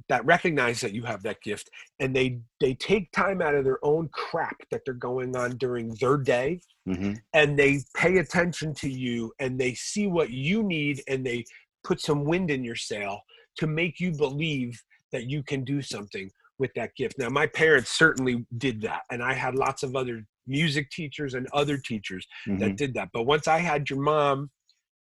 [0.09, 1.69] that recognize that you have that gift
[2.01, 5.95] and they they take time out of their own crap that they're going on during
[6.01, 11.03] their day hmm and they pay attention to you and they see what you need
[11.09, 11.45] and they
[11.85, 13.21] put some wind in your sail
[13.57, 14.81] to make you believe
[15.13, 17.19] that you can do something with that gift.
[17.19, 21.47] Now, my parents certainly did that, and I had lots of other music teachers and
[21.53, 23.11] other teachers hmm that did that.
[23.13, 24.51] But once I had your mom,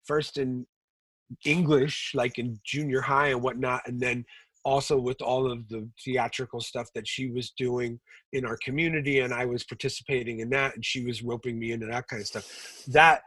[0.04, 0.66] first in
[1.44, 4.24] English, like in junior high and whatnot, and then
[4.64, 8.00] also with all of the theatrical stuff that she was doing
[8.32, 11.86] in our community, and I was participating in that, and she was roping me into
[11.86, 12.84] that kind of stuff.
[12.88, 13.22] That,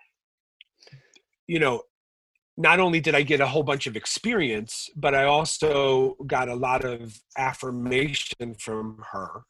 [1.47, 1.81] you know,
[2.57, 6.55] not only did I get a whole bunch of experience, but I also got a
[6.55, 9.43] lot of affirmation from her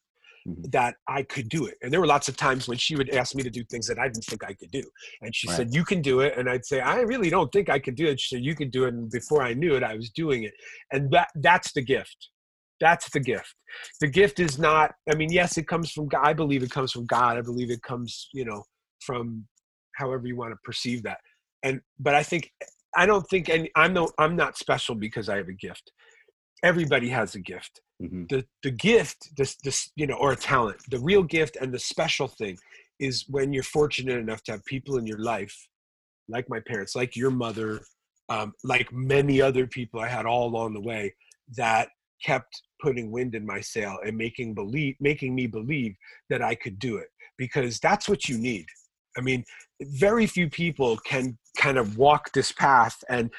[0.47, 0.71] Mhm.
[0.71, 1.77] that I could do it.
[1.81, 3.99] And there were lots of times when she would ask me to do things that
[3.99, 4.83] I didn't think I could do.
[5.21, 5.57] And she Right.
[5.57, 6.37] said, You can do it.
[6.37, 8.19] And I'd say, I really don't think I could do it.
[8.19, 8.93] She said, You can do it.
[8.93, 10.53] And before I knew it, I was doing it.
[10.91, 12.29] And that that's the gift.
[12.79, 13.55] That's the gift.
[14.01, 16.21] The gift is not, I mean, yes, it comes from God.
[16.23, 17.37] I believe it comes from God.
[17.37, 18.63] I believe it comes, you know,
[19.01, 19.47] from
[19.95, 21.17] however you want to perceive that.
[21.63, 22.51] And but I think
[22.95, 25.91] I don't think and I'm no I'm not special because I have a gift.
[26.63, 27.81] Everybody has a gift.
[28.01, 31.73] Hmm the the gift this this you know or a talent the real gift and
[31.73, 32.55] the special thing
[32.99, 35.67] is when you're fortunate enough to have people in your life
[36.29, 37.81] like my parents like your mother
[38.29, 41.13] um, like many other people i had all along the way
[41.55, 41.89] that
[42.23, 45.95] kept putting wind in my sail and making believe making me believe
[46.29, 48.65] that i could do it because that's what you need.
[49.17, 49.43] I mean
[49.81, 53.31] very few people can kind of walk this path and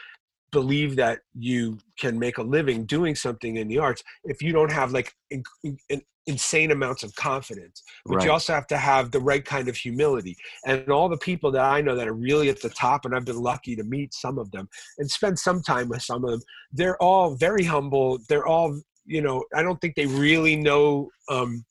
[0.50, 4.72] believe that you can make a living doing something in the arts if you don't
[4.72, 5.42] have like in,
[5.88, 8.24] in, insane amounts of confidence but Right.
[8.24, 11.64] you also have to have the right kind of humility and all the people that
[11.64, 14.38] i know that are really at the top and i've been lucky to meet some
[14.38, 16.40] of them and spend some time with some of them
[16.72, 21.64] they're all very humble they're all you know i don't think they really know um,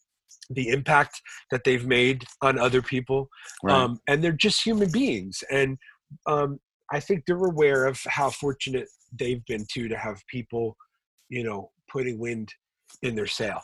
[0.50, 3.30] the impact that they've made on other people
[3.63, 3.76] Right.
[3.76, 5.78] um, and they're just human beings and
[6.26, 6.60] um,
[6.91, 10.76] i think they're aware of how fortunate they've been too to have people
[11.30, 12.54] you know putting wind
[13.02, 13.62] in their sail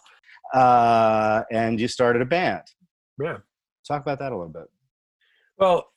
[0.54, 2.62] uh, and you started a band.
[3.20, 3.38] yeah
[3.88, 4.70] Talk about that a little bit.
[5.58, 5.92] well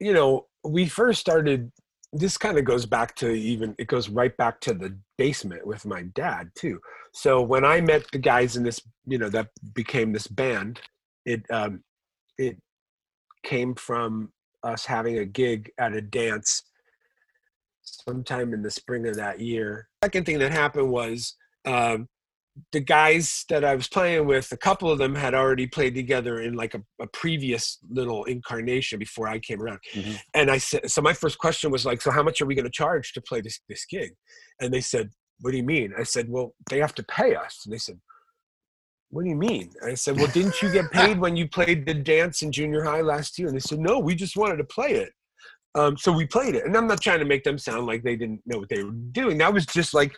[0.00, 1.70] you know we first started
[2.12, 5.86] this kind of goes back to even it goes right back to the basement with
[5.86, 6.78] my dad too
[7.14, 10.80] so when i met the guys in this you know that became this band
[11.24, 11.82] it um
[12.38, 12.56] it
[13.42, 14.30] came from
[14.64, 16.62] us having a gig at a dance
[17.82, 22.08] sometime in the spring of that year second thing that happened was um
[22.72, 26.40] the guys that I was playing with, a couple of them had already played together
[26.40, 29.80] in like a, a previous little incarnation before I came around.
[29.94, 30.18] Mhm.
[30.34, 32.64] And I said, so my first question was like, so how much are we going
[32.66, 34.12] to charge to play this this gig?
[34.60, 35.92] And they said, what do you mean?
[35.98, 37.62] I said, well, they have to pay us.
[37.64, 37.98] And they said,
[39.12, 39.70] what do you mean?
[39.86, 43.02] I said, well, didn't you get paid when you played the dance in junior high
[43.02, 43.48] last year?
[43.48, 45.10] And they said, no, we just wanted to play it.
[45.74, 46.64] Um, so we played it.
[46.64, 48.90] And I'm not trying to make them sound like they didn't know what they were
[48.90, 49.38] doing.
[49.38, 50.14] That was just like,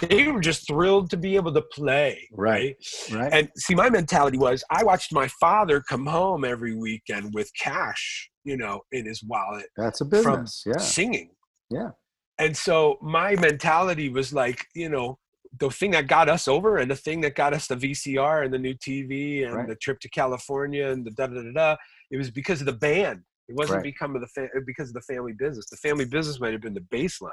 [0.00, 2.28] they were just thrilled to be able to play.
[2.32, 2.76] Right.
[3.12, 3.32] Right.
[3.32, 8.30] And see, my mentality was I watched my father come home every weekend with cash,
[8.44, 10.64] you know, in his wallet That's a from business.
[10.66, 10.78] Yeah.
[10.78, 11.30] singing.
[11.70, 11.90] Yeah.
[12.38, 15.18] And so my mentality was like, you know,
[15.58, 18.52] the thing that got us over and the thing that got us the VCR and
[18.52, 19.68] the new TV and Right.
[19.68, 21.76] the trip to California and the da da da da,
[22.10, 23.22] it was because of the band.
[23.48, 23.94] It wasn't Right.
[23.94, 25.66] because of the fa- because of the family business.
[25.70, 27.30] The family business might have been the baseline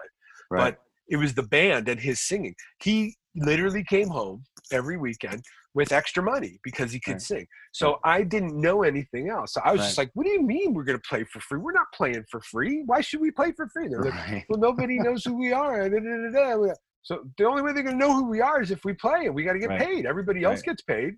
[0.52, 0.76] Right.
[0.76, 2.56] but it was the band and his singing.
[2.82, 7.22] He literally came home every weekend with extra money because he could Right.
[7.22, 7.48] sing.
[7.72, 9.54] So I didn't know anything else.
[9.54, 11.58] So I was just like, "What do you mean we're going to play for free?
[11.60, 12.84] We're not playing for free.
[12.86, 14.46] Why should we play for free?" They're like, right.
[14.50, 16.74] "Well, nobody knows who we are." da, da, da, da.
[17.04, 19.26] So the only way they're going to know who we are is if we play,
[19.26, 19.80] and we got to get Right.
[19.80, 20.06] paid.
[20.06, 20.66] Everybody else Right.
[20.66, 21.16] gets paid.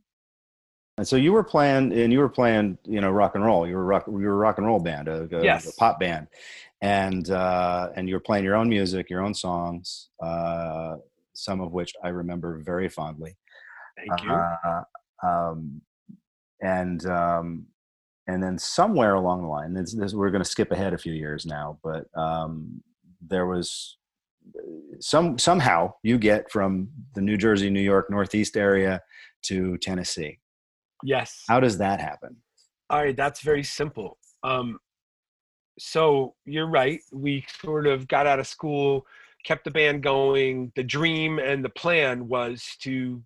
[0.97, 3.67] And so you were playing, and you were playing, you know, rock and roll.
[3.67, 5.67] You were rock, you were a rock and roll band, a, a- Yes.
[5.67, 6.27] a pop band,
[6.81, 10.95] and uh, and you were playing your own music, your own songs, uh,
[11.33, 13.35] some of which I remember very fondly.
[13.97, 14.33] Thank you.
[14.33, 14.81] Uh,
[15.21, 15.81] um,
[16.61, 17.67] and um,
[18.27, 21.13] and then somewhere along the line, this, this, we're going to skip ahead a few
[21.13, 22.81] years now, but um,
[23.21, 23.97] there was
[24.99, 29.01] some somehow you get from the New Jersey, New York, Northeast area
[29.43, 30.39] to Tennessee.
[31.03, 31.43] yes.
[31.47, 32.35] How does that happen?
[32.89, 34.17] All right, that's very simple.
[34.43, 34.79] Um,
[35.79, 37.01] so you're right.
[37.11, 39.05] We sort of got out of school,
[39.43, 40.71] kept the band going.
[40.75, 43.21] The dream and the plan was to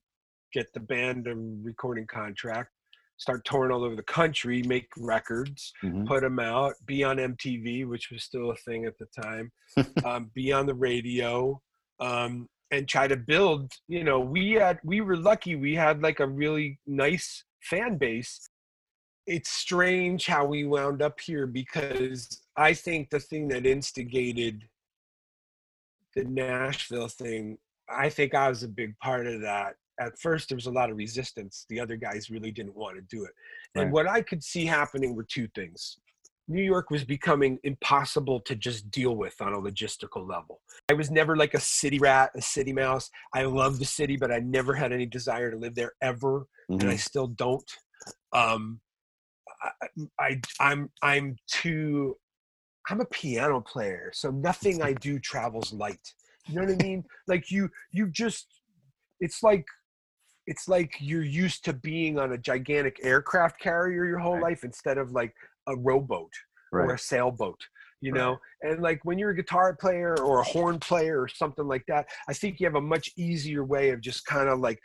[0.54, 2.70] get the band a recording contract.
[3.20, 6.08] Start touring all over the country, make records, Mhm.
[6.08, 9.52] put them out, be on MTV, which was still a thing at the time,
[10.06, 11.62] um, be on the radio,
[12.00, 13.72] um, and try to build.
[13.88, 15.56] You know, we had we were lucky.
[15.56, 18.48] We had like a really nice fan base.
[19.28, 24.68] It's strange how we wound up here because I think the thing that instigated
[26.16, 29.76] the Nashville thing, I think I was a big part of that.
[30.00, 31.66] At first, there was a lot of resistance.
[31.70, 33.32] The other guys really didn't want to do it.
[33.76, 35.98] And what I could see happening were two things.
[36.48, 40.62] New York was becoming impossible to just deal with on a logistical level.
[40.90, 43.12] I was never like a city rat, a city mouse.
[43.34, 46.90] I love the city, but I never had any desire to live there ever, and
[46.90, 47.00] I Mhm.
[47.00, 47.72] still don't.
[48.34, 48.82] Um,
[49.62, 49.72] I,
[50.20, 52.18] I, I'm, I'm too.
[52.90, 56.14] I'm a piano player, so nothing I do travels light.
[56.48, 57.04] You know what I mean?
[57.28, 58.48] Like you, you just.
[59.20, 59.66] It's like
[60.50, 64.42] it's like you're used to being on a gigantic aircraft carrier your whole Right.
[64.42, 65.34] life instead of like
[65.68, 66.34] a rowboat
[66.74, 67.60] or a sailboat
[68.02, 68.20] you Right.
[68.20, 71.84] know and like when you're a guitar player or a horn player or something like
[71.88, 74.80] that i think you have a much easier way of just kind of like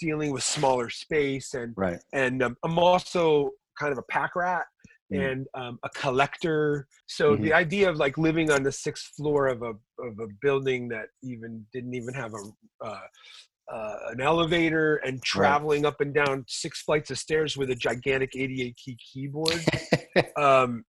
[0.00, 2.00] dealing with smaller space and Right.
[2.14, 4.64] and um, i'm also kind of a pack rat
[5.12, 5.30] Mm.
[5.32, 9.60] and um, a collector so the idea of like living on the sixth floor of
[9.60, 9.72] a
[10.06, 13.06] of a building that even didn't even have a uh,
[13.70, 18.30] uh, an elevator and traveling up and down six flights of stairs with a gigantic
[18.34, 19.64] 88 key keyboard
[20.36, 20.84] um,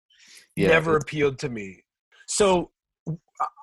[0.56, 1.82] Yeah, never appealed to me.
[2.26, 2.70] So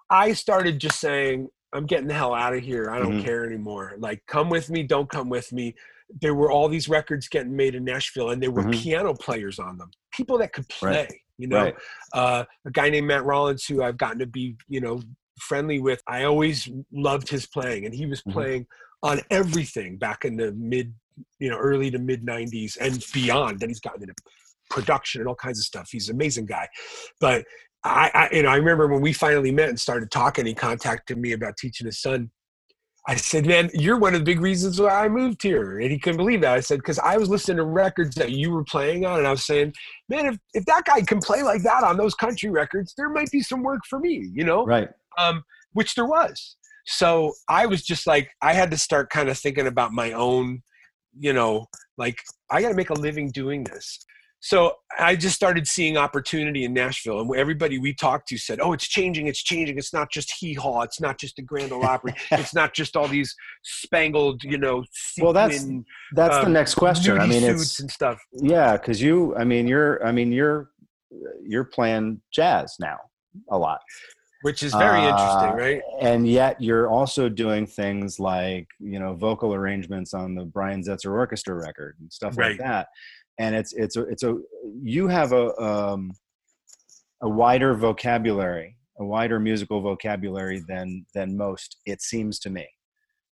[0.09, 2.89] I started just saying, I'm getting the hell out of here.
[2.89, 3.23] I don't Mhm.
[3.23, 3.95] care anymore.
[3.99, 5.75] Like, come with me, don't come with me.
[6.21, 8.73] There were all these records getting made in Nashville, and there were Mhm.
[8.73, 11.01] piano players on them, people that could play.
[11.01, 11.13] Right.
[11.37, 11.75] You know, Right.
[12.13, 14.99] uh, a guy named Matt Rollings, who I've gotten to be, you know,
[15.39, 16.01] friendly with.
[16.07, 18.33] I always loved his playing, and he was Mhm.
[18.33, 18.67] playing
[19.03, 20.93] on everything back in the mid,
[21.39, 23.59] you know, early to mid '90s and beyond.
[23.59, 24.15] Then he's gotten into
[24.69, 25.89] production and all kinds of stuff.
[25.91, 26.67] He's an amazing guy,
[27.19, 27.45] but
[27.83, 30.45] I, I, you know, I remember when we finally met and started talking.
[30.45, 32.29] He contacted me about teaching his son.
[33.07, 35.97] I said, "Man, you're one of the big reasons why I moved here." And he
[35.97, 36.53] couldn't believe that.
[36.55, 39.31] I said, "Because I was listening to records that you were playing on, and I
[39.31, 39.73] was saying,
[40.09, 43.31] man, if if that guy can play like that on those country records, there might
[43.31, 44.89] be some work for me." You know, Right.
[45.17, 46.57] um, which there was.
[46.91, 50.63] So I was just like, I had to start kind of thinking about my own,
[51.17, 52.17] you know, like
[52.49, 53.99] I got to make a living doing this.
[54.41, 58.71] So I just started seeing opportunity in Nashville, and everybody we talked to said, "Oh,
[58.71, 59.77] it's changing, it's changing.
[59.77, 60.83] It's not just hee haw.
[60.83, 62.13] It's not just the Grand Ole Opry.
[62.31, 64.85] it's not just all these spangled, you know,
[65.19, 67.19] Well, that's- sequin, That's the um, next question.
[67.19, 68.17] I mean, suits it's and stuff.
[68.31, 69.35] yeah, because you.
[69.35, 70.03] I mean, you're.
[70.05, 70.69] I mean, you're.
[71.43, 72.97] You're playing jazz now
[73.51, 73.81] a lot.
[74.41, 75.81] Which is very Uh, interesting, right?
[76.01, 81.11] and yet you're also doing things like you know vocal arrangements on the Brian Setzer
[81.11, 82.87] Orchestra record and stuff like that.
[83.37, 84.35] And it's it's a it's a
[84.81, 86.11] you have a um,
[87.21, 91.77] a wider vocabulary, a wider musical vocabulary than than most.
[91.85, 92.67] It seems to me.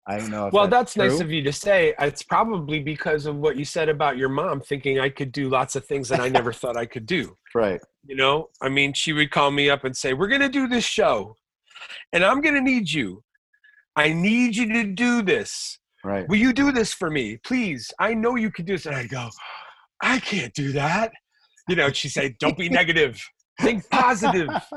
[0.08, 0.50] I don't know.
[0.52, 1.08] Well, that's true.
[1.08, 1.94] nice of you to say.
[1.98, 5.74] It's probably because of what you said about your mom thinking I could do lots
[5.74, 7.36] of things that I never thought I could do.
[7.54, 7.80] Right.
[8.04, 10.68] You know, I mean, she would call me up and say, We're going to do
[10.68, 11.36] this show,
[12.12, 13.24] and I'm going to need you.
[13.96, 15.78] I need you to do this.
[16.04, 16.28] Right.
[16.28, 17.38] Will you do this for me?
[17.38, 17.92] Please.
[17.98, 18.86] I know you can do this.
[18.86, 19.28] And I go,
[20.02, 21.10] I can't do that.
[21.68, 23.20] You know, she'd say, Don't be negative.
[23.60, 24.50] Think positive.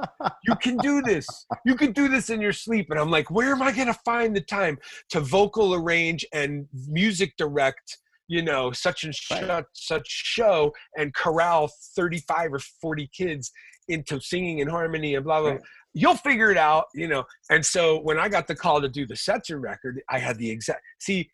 [0.45, 1.45] You can do this.
[1.65, 2.87] You can do this in your sleep.
[2.89, 4.77] And I'm like, where am I going to find the time
[5.09, 7.97] to vocal arrange and music direct,
[8.29, 9.45] you know, such and Right.
[9.45, 13.51] such, such show and corral 35 or 40 kids
[13.89, 15.59] into singing in harmony and blah, blah, Right.
[15.59, 15.67] blah.
[15.93, 17.25] You'll figure it out, you know.
[17.49, 20.49] And so when I got the call to do the Setzer record, I had the
[20.49, 21.29] exact, see,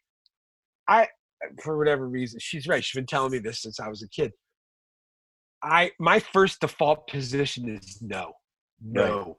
[0.88, 1.08] I,
[1.62, 2.84] for whatever reason, she's right.
[2.84, 4.32] She's been telling me this since I was a kid.
[5.66, 8.34] I my first default position is no,
[8.82, 9.38] no,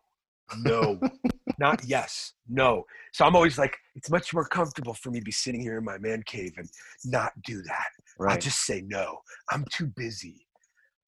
[0.59, 1.01] no,
[1.59, 2.85] not yes, no.
[3.13, 5.85] So I'm always like, it's much more comfortable for me to be sitting here in
[5.85, 6.69] my man cave and
[7.05, 7.87] not do that.
[8.29, 9.19] I just say no.
[9.51, 10.47] I'm too busy,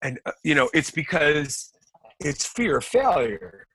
[0.02, 1.72] and uh, you know, it's because
[2.20, 3.66] it's fear of failure.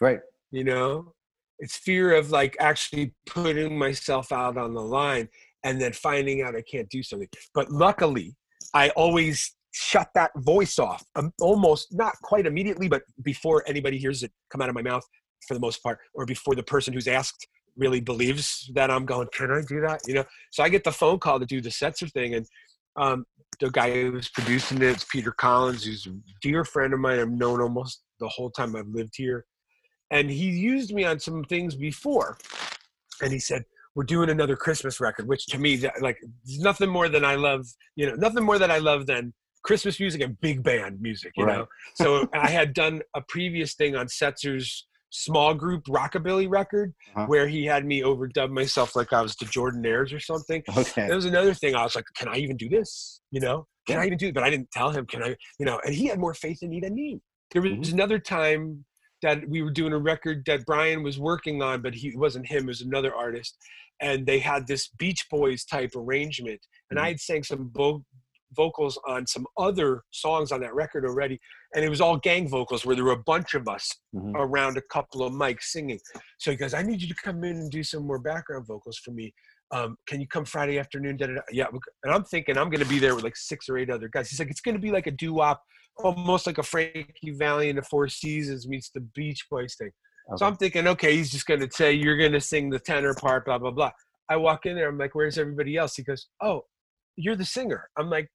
[0.00, 0.20] right.
[0.50, 1.12] You know,
[1.58, 5.28] it's fear of like actually putting myself out on the line
[5.64, 7.28] and then finding out I can't do something.
[7.52, 8.36] But luckily,
[8.74, 14.22] I always shut that voice off um, almost not quite immediately, but before anybody hears
[14.24, 15.04] it come out of my mouth
[15.46, 19.28] for the most part, or before the person who's asked really believes that I'm going,
[19.32, 20.00] can I do that?
[20.06, 22.34] You know, so I get the phone call to do the Setzer thing.
[22.34, 22.46] And
[22.96, 23.24] um,
[23.60, 27.20] the guy who's producing it, it's Peter Collins, who's a dear friend of mine.
[27.20, 29.46] I've known almost the whole time I've lived here.
[30.10, 32.36] And he used me on some things before.
[33.22, 33.62] And he said,
[33.94, 36.18] we're doing another Christmas record, which to me, like,
[36.58, 39.32] nothing more than I love, you know, nothing more that I love than
[39.64, 41.58] Christmas music and big band music, you right.
[41.58, 41.66] know?
[41.94, 47.26] So I had done a previous thing on Setzer's small group rockabilly record uh-huh.
[47.26, 50.62] where he had me overdub myself like I was the Jordanaires or something.
[50.76, 51.08] Okay.
[51.08, 51.74] That was another thing.
[51.74, 53.20] I was like, can I even do this?
[53.30, 54.02] You know, can yeah.
[54.02, 54.34] I even do it?
[54.34, 56.70] But I didn't tell him, can I, you know, and he had more faith in
[56.70, 57.20] me than me.
[57.52, 57.94] There was mm-hmm.
[57.94, 58.84] another time
[59.22, 62.64] that we were doing a record that Brian was working on, but he wasn't him,
[62.64, 63.56] it was another artist.
[64.00, 66.60] And they had this Beach Boys type arrangement.
[66.90, 67.04] And mm-hmm.
[67.04, 68.04] I had sang some vo-
[68.54, 71.38] vocals on some other songs on that record already.
[71.74, 74.36] And it was all gang vocals where there were a bunch of us mm-hmm.
[74.36, 76.00] around a couple of mics singing.
[76.38, 78.98] So he goes, I need you to come in and do some more background vocals
[78.98, 79.32] for me.
[79.70, 81.18] Um, can you come Friday afternoon?
[81.18, 81.40] Da, da, da.
[81.52, 81.66] Yeah.
[82.04, 84.30] And I'm thinking I'm going to be there with like six or eight other guys.
[84.30, 85.62] He's like, it's going to be like a doo wop
[86.04, 89.90] almost like a Frankie Valli and the Four Seasons meets the Beach Boys thing.
[90.30, 90.36] Okay.
[90.36, 93.14] So I'm thinking, okay, he's just going to say, you're going to sing the tenor
[93.14, 93.90] part, blah, blah, blah.
[94.30, 95.96] I walk in there, I'm like, where's everybody else?
[95.96, 96.62] He goes, oh,
[97.16, 97.88] you're the singer.
[97.98, 98.28] I'm like,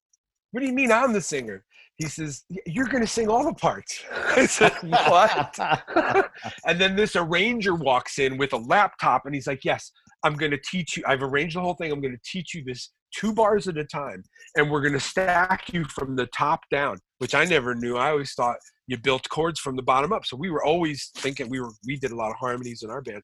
[0.53, 1.65] what do you mean I'm the singer?
[1.97, 4.03] He says, you're going to sing all the parts.
[4.13, 5.59] I said, what?
[6.65, 9.91] and then this arranger walks in with a laptop and he's like, yes,
[10.23, 11.03] I'm going to teach you.
[11.05, 11.91] I've arranged the whole thing.
[11.91, 14.23] I'm going to teach you this two bars at a time.
[14.55, 17.95] And we're going to stack you from the top down which I never knew.
[17.95, 20.25] I always thought you built chords from the bottom up.
[20.25, 23.01] So we were always thinking we were we did a lot of harmonies in our
[23.01, 23.21] band.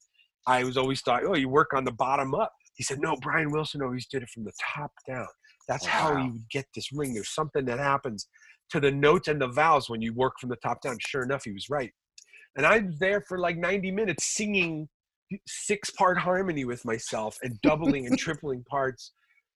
[0.47, 2.53] I was always thought, oh, you work on the bottom up.
[2.75, 5.27] He said, no, Brian Wilson always did it from the top down.
[5.69, 5.91] That's wow.
[5.91, 7.13] how you would get this ring.
[7.13, 8.27] There's something that happens
[8.71, 10.97] to the notes and the vowels when you work from the top down.
[10.99, 11.91] Sure enough, he was right.
[12.57, 14.89] And I'm there for like 90 minutes singing
[15.47, 19.13] six part harmony with myself and doubling and tripling parts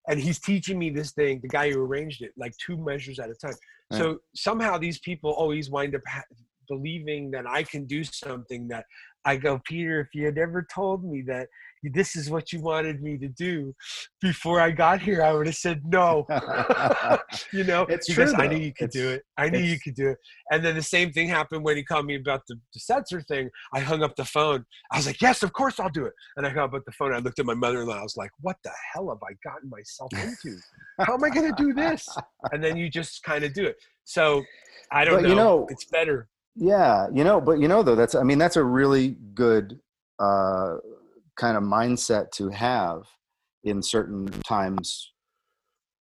[0.07, 3.29] and he's teaching me this thing the guy who arranged it like two measures at
[3.29, 3.55] a time
[3.91, 6.23] so somehow these people always wind up ha-
[6.67, 8.85] believing that i can do something that
[9.25, 11.47] i go peter if you had ever told me that
[11.91, 13.73] this is what you wanted me to do
[14.21, 16.25] before I got here, I would have said no.
[17.51, 18.33] you know, it's true.
[18.37, 19.23] I knew you could it's, do it.
[19.37, 20.17] I knew you could do it.
[20.51, 23.49] And then the same thing happened when he called me about the, the Setzer thing.
[23.73, 24.65] I hung up the phone.
[24.91, 26.13] I was like, yes, of course I'll do it.
[26.37, 27.13] And I hung up the phone.
[27.13, 27.97] I looked at my mother-in-law.
[27.97, 30.57] I was like, what the hell have I gotten myself into?
[30.99, 32.07] How am I going to do this?
[32.51, 33.75] And then you just kind of do it.
[34.05, 34.43] So
[34.91, 35.29] I don't but, know.
[35.29, 35.67] You know.
[35.69, 36.29] It's better.
[36.55, 39.79] Yeah, you know, but you know though that's I mean that's a really good
[40.19, 40.77] uh
[41.35, 43.03] kind of mindset to have
[43.63, 45.11] in certain times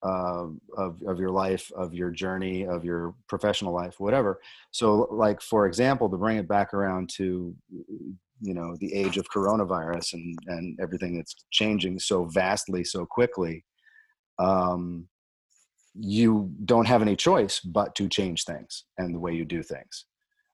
[0.03, 0.47] uh,
[0.77, 4.41] of of your life, of your journey, of your professional life, whatever.
[4.73, 7.55] So, like for example, to bring it back around to
[8.41, 13.65] you know the age of coronavirus and and everything that's changing so vastly, so quickly.
[14.39, 15.09] Um,
[15.95, 20.07] you don't have any choice but to change things and the way you do things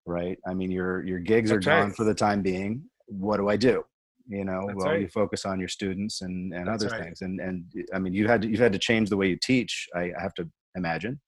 [0.08, 0.38] right?
[0.46, 1.96] I mean your your gigs that's are gone right.
[1.96, 2.82] for the time being.
[3.06, 3.84] What do i do?
[4.26, 5.00] You know That's well right.
[5.00, 7.04] you focus on your students and and That's other right.
[7.04, 7.22] things.
[7.22, 9.88] And and i mean you had to, you've had to change the way you teach
[9.94, 11.20] i, I have to imagine.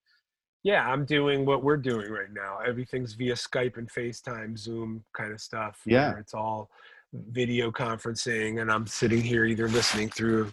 [0.63, 2.59] Yeah i'm doing what we're doing right now.
[2.67, 6.15] Everything's via skype and facetime zoom kind of stuff yeah.
[6.17, 6.69] it's all
[7.13, 10.51] video conferencing and i'm sitting here either listening through a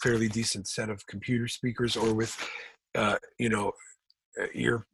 [0.00, 2.36] fairly decent set of computer speakers or with
[2.94, 3.72] uh, you know
[4.54, 4.86] ear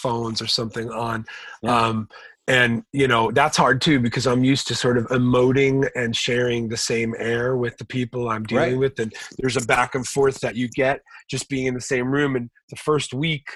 [0.00, 1.24] phones or something on
[1.62, 1.86] yeah.
[1.86, 2.08] um,
[2.48, 6.68] and you know that's hard too because i'm used to sort of emoting and sharing
[6.68, 8.78] the same air with the people i'm dealing right.
[8.78, 12.10] with and there's a back and forth that you get just being in the same
[12.10, 13.46] room and the first week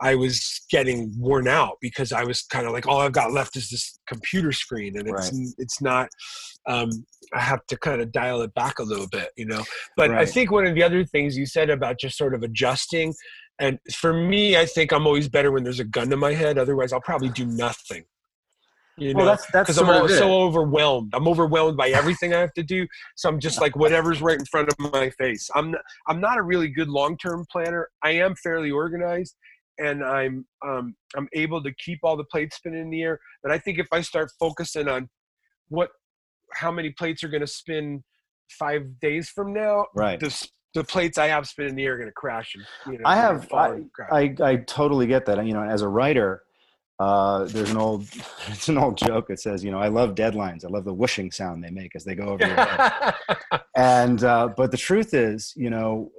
[0.00, 3.56] i was getting worn out because i was kind of like all i've got left
[3.56, 5.46] is this computer screen and it's right.
[5.58, 6.08] it's not
[6.66, 6.90] um,
[7.32, 9.62] i have to kind of dial it back a little bit you know
[9.96, 10.20] but right.
[10.20, 13.14] i think one of the other things you said about just sort of adjusting
[13.58, 16.58] and for me i think i'm always better when there's a gun to my head
[16.58, 18.04] otherwise i'll probably do nothing
[19.00, 21.14] you know, because well, I'm so overwhelmed.
[21.14, 22.86] I'm overwhelmed by everything I have to do.
[23.16, 25.48] So I'm just like whatever's right in front of my face.
[25.54, 27.88] I'm not, I'm not a really good long term planner.
[28.02, 29.36] I am fairly organized,
[29.78, 33.18] and I'm um, I'm able to keep all the plates spinning in the air.
[33.42, 35.08] But I think if I start focusing on
[35.68, 35.88] what
[36.54, 38.02] how many plates are going to spin
[38.50, 40.18] five days from now, right?
[40.20, 42.54] The, the plates I have spinning in the air are going to crash.
[42.54, 43.80] And, you know, I have I,
[44.12, 45.44] I I totally get that.
[45.44, 46.42] You know, as a writer
[47.00, 48.06] uh, there's an old
[48.48, 51.32] it's an old joke that says you know i love deadlines i love the whooshing
[51.32, 53.14] sound they make as they go over your head
[53.76, 56.10] and uh, but the truth is you know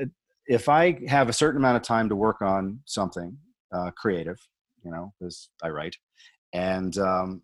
[0.00, 0.04] uh,
[0.46, 3.36] if i have a certain amount of time to work on something
[3.74, 4.38] uh, creative
[4.84, 5.96] you know because i write
[6.54, 7.42] and um,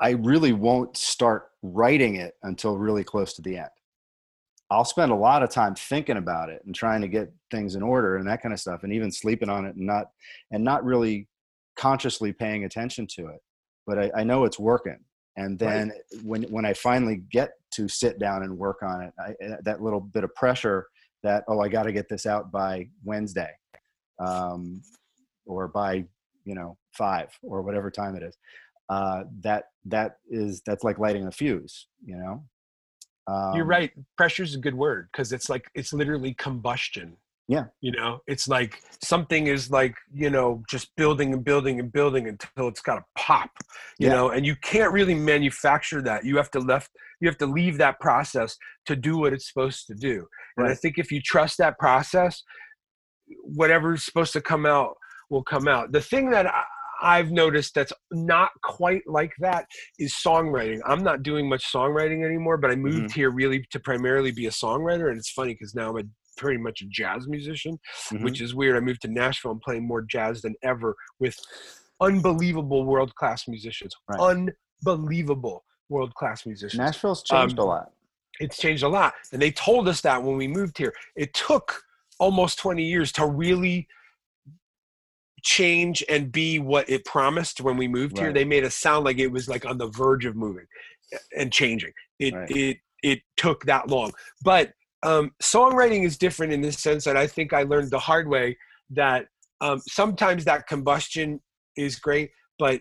[0.00, 3.68] i really won't start writing it until really close to the end
[4.70, 7.82] I'll spend a lot of time thinking about it and trying to get things in
[7.82, 10.06] order and that kind of stuff, and even sleeping on it and not
[10.52, 11.28] and not really
[11.76, 13.40] consciously paying attention to it.
[13.86, 14.98] But I, I know it's working,
[15.36, 16.22] and then right.
[16.24, 19.82] when when i finally get to sit down and work on it I, eh, that
[19.82, 20.86] little bit of pressure
[21.22, 23.50] that oh i got to get this out by wednesday
[24.24, 24.82] um,
[25.46, 26.04] or by
[26.44, 28.36] you know five or whatever time it is
[28.88, 32.44] uh, that that is that's like lighting a fuse you know?
[33.26, 37.16] Um, you're right pressure is a good word because it's like it's literally combustion
[37.46, 37.64] yeah.
[37.82, 38.20] you know?
[38.26, 42.80] It's like something is like you know just building and building and building until it's
[42.80, 43.50] got to pop
[43.98, 44.14] you yeah.
[44.14, 44.30] know?
[44.30, 48.00] And you can't really manufacture that you have to left you have to leave that
[48.00, 48.56] process
[48.86, 50.26] to do what it's supposed to do.
[50.56, 50.64] Right.
[50.64, 52.42] and i think if you trust that process
[53.42, 54.96] whatever's supposed to come out
[55.30, 55.92] will come out.
[55.92, 56.62] The thing that I,
[57.04, 59.66] I've noticed that's not quite like that
[59.98, 60.80] is songwriting.
[60.86, 63.20] I'm not doing much songwriting anymore, but I moved mm-hmm.
[63.20, 65.10] here really to primarily be a songwriter.
[65.10, 66.02] And it's funny because now I'm a
[66.38, 68.24] pretty much a jazz musician, mm-hmm.
[68.24, 68.76] which is weird.
[68.76, 71.38] I moved to Nashville and playing more jazz than ever with
[72.00, 73.94] unbelievable world class musicians.
[74.08, 74.48] Right.
[74.82, 76.78] Unbelievable world class musicians.
[76.78, 77.92] Nashville's changed um, a lot.
[78.40, 79.12] It's changed a lot.
[79.32, 80.94] And they told us that when we moved here.
[81.16, 81.82] It took
[82.18, 83.86] almost 20 years to really
[85.44, 88.24] change and be what it promised when we moved right.
[88.24, 88.32] here.
[88.32, 90.66] They made us sound like it was like on the verge of moving
[91.36, 91.92] and changing.
[92.18, 92.50] It right.
[92.50, 94.12] it it took that long.
[94.42, 94.72] But
[95.04, 98.56] um, songwriting is different in the sense that I think I learned the hard way
[98.90, 99.26] that
[99.60, 101.40] um, sometimes that combustion
[101.76, 102.80] is great, but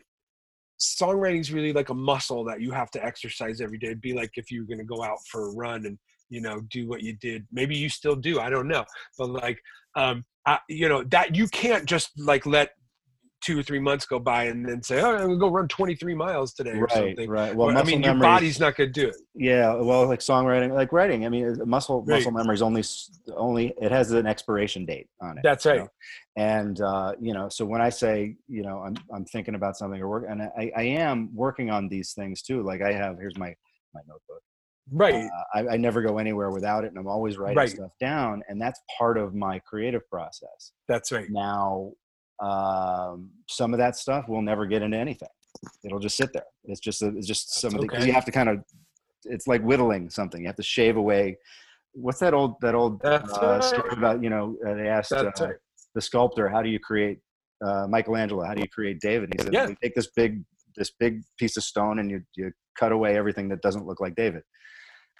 [0.82, 3.88] songwriting is really like a muscle that you have to exercise every day.
[3.88, 5.98] It'd be like if you're going to go out for a run and
[6.30, 7.46] you know do what you did.
[7.52, 8.40] Maybe you still do.
[8.40, 8.86] I don't know,
[9.18, 9.60] but like
[9.96, 10.24] um,
[10.68, 12.72] You know that you can't just like let
[13.44, 16.16] two or three months go by and then say, "Oh, I'm gonna go run 23
[16.16, 17.30] miles today," or right, something.
[17.30, 17.56] Right.
[17.56, 19.16] Well, I mean, your body's not gonna do it.
[19.36, 19.74] Yeah.
[19.76, 21.26] Well, like songwriting, like writing.
[21.26, 22.16] I mean, muscle right.
[22.16, 22.84] muscle memory is only
[23.36, 25.42] only it has an expiration date on it.
[25.44, 25.76] That's right.
[25.76, 25.90] You know?
[26.38, 30.02] And uh, you know, so when I say, you know, I'm I'm thinking about something
[30.02, 32.64] or work, and I, I am working on these things too.
[32.64, 33.54] Like I have here's my
[33.94, 34.42] my notebook.
[34.92, 35.16] Right.
[35.16, 37.70] Uh, I, I, never go anywhere without it, and I'm always writing right.
[37.70, 40.74] stuff down, and that's part of my creative process.
[40.90, 41.30] That's right.
[41.30, 41.94] Now,
[42.42, 45.30] um, some of that stuff will never get into anything.
[45.86, 46.44] It'll just sit there.
[46.66, 47.88] It's just a, it's just some okay.
[47.88, 48.64] because you have to kind of
[49.26, 50.42] it's like whittling something.
[50.42, 51.38] You have to shave away.
[51.94, 53.64] What's that old that old uh, right.
[53.64, 54.22] story about?
[54.22, 55.56] You know, uh, they asked uh, right.
[55.96, 57.20] the sculptor, "How do you create
[57.66, 58.44] uh, Michelangelo?
[58.46, 59.68] How do you create David?" He said, yeah.
[59.68, 60.44] "You take this big
[60.76, 64.16] this big piece of stone and you you cut away everything that doesn't look like
[64.16, 64.44] David."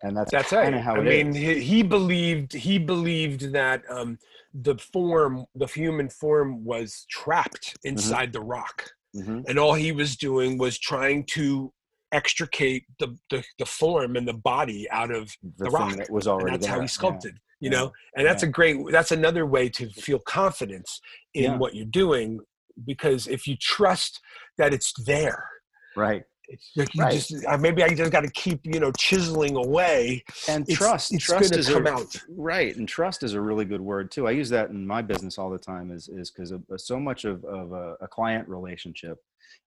[0.04, 4.20] And that's that's kind of how I mean, he, he, believed he believed that um,
[4.54, 7.90] the form, the human form, was trapped mm-hmm.
[7.90, 8.32] inside mm-hmm.
[8.34, 9.42] the rock, mm-hmm.
[9.48, 11.72] and all he was doing was trying to
[12.12, 15.96] extricate the, the, the form and the body out of the, the rock.
[15.96, 16.76] That was already and that's there.
[16.76, 17.36] how he sculpted.
[17.36, 17.40] Yeah.
[17.62, 18.50] You know, and that's yeah.
[18.50, 18.78] a great.
[18.92, 21.00] That's another way to feel confidence
[21.34, 22.42] in what you're doing
[22.86, 24.20] because if you trust
[24.58, 25.48] that it's there,
[25.96, 26.24] right
[26.54, 27.14] it's like you right.
[27.14, 31.14] just uh, maybe I just got to keep you know chiseling away and it's, trust.
[31.14, 34.28] It's trust is come a, out right, and trust is a really good word too.
[34.28, 35.92] I use that in my business all the time.
[35.92, 39.18] Is is because so much of of a, a client relationship,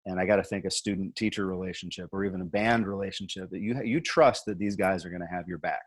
[0.06, 3.60] and I got to think a student teacher relationship or even a band relationship that
[3.60, 5.82] you you trust that these guys are going to have your back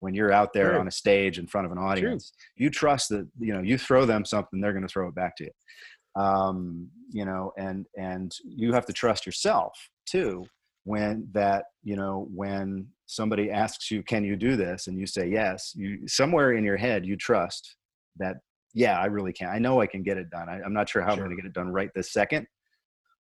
[0.00, 2.30] when you're out there on a stage in front of an audience.
[2.30, 2.64] True.
[2.64, 5.36] You trust that you know you throw them something, they're going to throw it back
[5.36, 5.50] to you
[6.16, 9.72] um, you know and and you have to trust yourself
[10.06, 10.44] too
[10.84, 15.28] when that you know when somebody asks you can you do this and you say
[15.28, 17.76] yes you somewhere in your head you trust
[18.16, 18.36] that
[18.72, 21.02] yeah i really can i know i can get it done I, am not sure
[21.02, 21.24] how sure.
[21.24, 22.46] i'm going to get it done right this second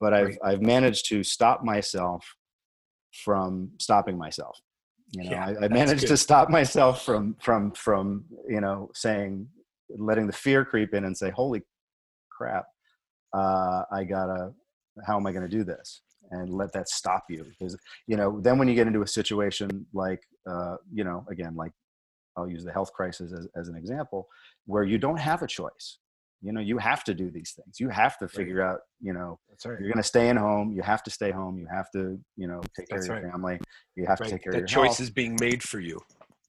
[0.01, 0.39] but i've right.
[0.45, 2.27] i've managed to stop myself
[3.25, 4.59] from stopping myself
[5.13, 6.09] you know yeah, I, I managed good.
[6.09, 9.49] to stop myself from from from you know saying
[9.97, 11.63] letting the fear creep in and say holy
[12.39, 12.67] crap
[13.35, 14.53] uh, i gotta
[15.07, 17.77] how am i going to do this and let that stop you because
[18.07, 21.73] you know then when you get into a situation like uh, you know again like
[22.37, 24.29] i'll use the health crisis as, as an example
[24.67, 25.99] where you don't have a choice
[26.41, 28.73] you know you have to do these things you have to figure right.
[28.73, 29.81] out you know right.
[29.81, 32.47] you're going to stay in home you have to stay home you have to you
[32.47, 33.33] know take care That's of your right.
[33.33, 33.61] family
[33.97, 34.89] you have to take care that of your family.
[34.89, 35.01] The choice health.
[35.01, 36.01] is being made for you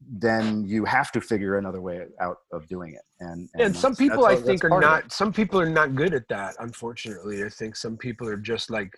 [0.02, 3.02] then you have to figure another way out of doing it.
[3.20, 6.28] And and, and some people i think are not some people are not good at
[6.30, 7.44] that unfortunately.
[7.44, 8.98] I think some people are just like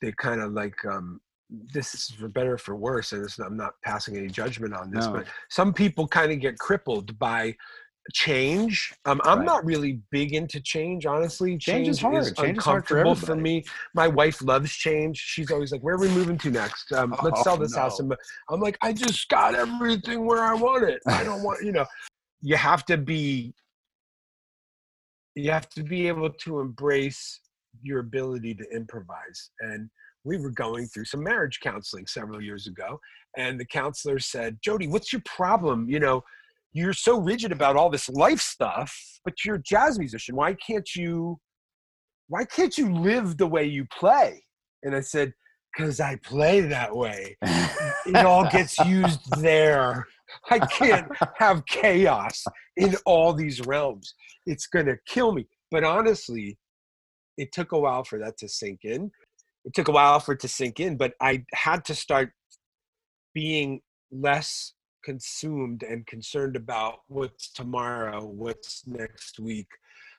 [0.00, 1.20] they kind of like um,
[1.50, 5.06] this is for better or for worse and i'm not passing any judgment on this
[5.06, 5.12] no.
[5.12, 7.54] but some people kind of get crippled by
[8.12, 8.92] change.
[9.04, 9.44] Um, i'm right.
[9.44, 11.52] not really big into change honestly.
[11.52, 12.22] Change, change is hard.
[12.22, 13.64] Is change uncomfortable is for, for, me.
[13.94, 15.18] My wife loves change.
[15.18, 16.92] She's always like where are we moving to next?
[16.92, 17.82] Um, oh, let's sell this no.
[17.82, 18.14] house and
[18.50, 21.00] i'm like i just got everything where i want it.
[21.06, 21.86] I don't want you know.
[22.40, 23.54] You have to be
[25.34, 27.40] you have to be able to embrace
[27.82, 29.50] your ability to improvise.
[29.60, 29.88] And
[30.24, 33.00] we were going through some marriage counseling several years ago,
[33.36, 35.88] and the counselor said, Jody, what's your problem?
[35.88, 36.22] You know,
[36.72, 38.94] you're so rigid about all this life stuff,
[39.24, 40.36] but you're a jazz musician.
[40.36, 41.38] Why can't you
[42.28, 44.42] why can't you live the way you play?
[44.82, 45.32] And I said,
[45.76, 47.36] because I play that way.
[47.42, 50.06] it all gets used there.
[50.50, 52.44] I can't have chaos
[52.76, 54.14] in all these realms.
[54.46, 55.46] It's going to kill me.
[55.70, 56.58] But honestly,
[57.38, 59.10] it took a while for that to sink in.
[59.64, 62.30] It took a while for it to sink in, but I had to start
[63.34, 64.74] being less
[65.08, 69.68] consumed and concerned about what's tomorrow, what's next week.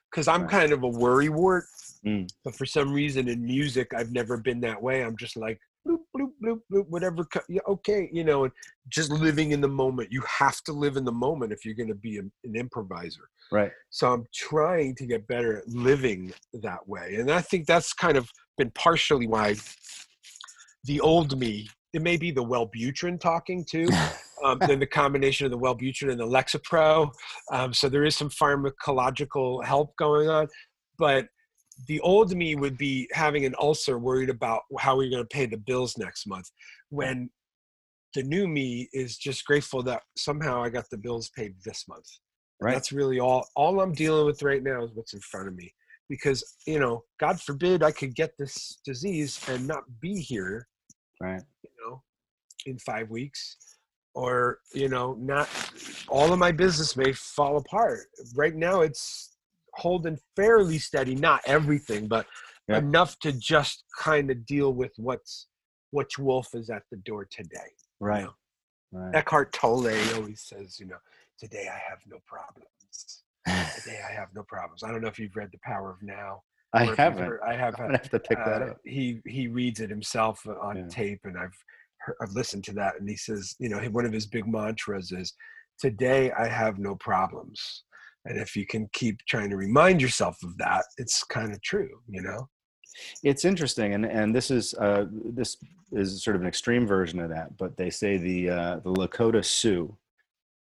[0.09, 1.65] Because I'm kind of a worry wart.
[2.03, 2.27] Mm.
[2.43, 5.03] But for some reason in music, I've never been that way.
[5.03, 7.27] I'm just like, bloop, bloop, bloop, bloop, whatever.
[7.67, 8.53] Okay, you know, and
[8.89, 10.11] just living in the moment.
[10.11, 13.29] You have to live in the moment if you're going to be an, an improviser.
[13.51, 13.71] Right.
[13.91, 17.17] So I'm trying to get better at living that way.
[17.19, 18.27] And I think that's kind of
[18.57, 19.55] been partially why
[20.85, 23.89] the old me, it may be the Wellbutrin talking too,
[24.43, 27.11] um, then the combination of the Wellbutrin and the Lexapro.
[27.51, 30.47] Um, so there is some pharmacological help going on.
[30.97, 31.27] But
[31.87, 35.45] the old me would be having an ulcer worried about how we're going to pay
[35.45, 36.49] the bills next month
[36.89, 37.29] when
[38.15, 42.07] the new me is just grateful that somehow i got the bills paid this month
[42.59, 45.55] right that's really all all i'm dealing with right now is what's in front of
[45.55, 45.71] me
[46.09, 50.67] because you know god forbid i could get this disease and not be here
[51.19, 52.01] right you know
[52.65, 53.57] in five weeks
[54.15, 55.47] or you know not
[56.07, 58.01] all of my business may fall apart
[58.35, 59.29] right now it's
[59.73, 62.25] holding fairly steady, not everything, but
[62.67, 62.77] yeah.
[62.77, 65.47] enough to just kind of deal with what's
[65.91, 67.71] which wolf is at the door today.
[67.99, 68.19] Right.
[68.19, 68.99] You know?
[68.99, 69.15] right.
[69.15, 70.97] Eckhart Tolle always says, you know,
[71.39, 73.23] today I have no problems.
[73.81, 74.83] today I have no problems.
[74.83, 76.43] I don't know if you've read The Power of Now.
[76.73, 77.25] I haven't.
[77.25, 77.75] Heard, I have.
[77.79, 78.77] I have to pick uh, that up.
[78.85, 80.87] He he reads it himself on yeah.
[80.87, 81.57] tape, and I've
[81.97, 82.99] heard, I've listened to that.
[82.99, 85.33] And he says, you know, one of his big mantras is,
[85.79, 87.83] "Today I have no problems."
[88.25, 91.99] and if you can keep trying to remind yourself of that it's kind of true
[92.07, 92.47] you know
[93.23, 95.57] it's interesting and and this is uh, this
[95.91, 99.43] is sort of an extreme version of that but they say the uh, the lakota
[99.43, 99.95] sioux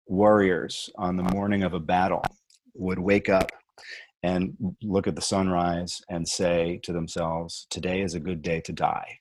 [0.06, 2.22] warriors on the morning of a battle
[2.74, 3.50] would wake up
[4.26, 8.72] and look at the sunrise and say to themselves today is a good day to
[8.72, 9.18] die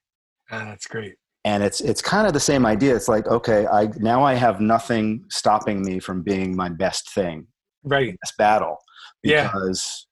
[0.52, 3.90] ah, that's great and it's it's kind of the same idea it's like okay i
[3.98, 7.46] now i have nothing stopping me from being my best thing
[7.84, 8.78] right in this battle
[9.22, 10.08] because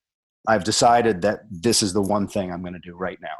[0.47, 0.53] yeah.
[0.53, 3.35] I've decided that this is the one thing I'm going to do right now.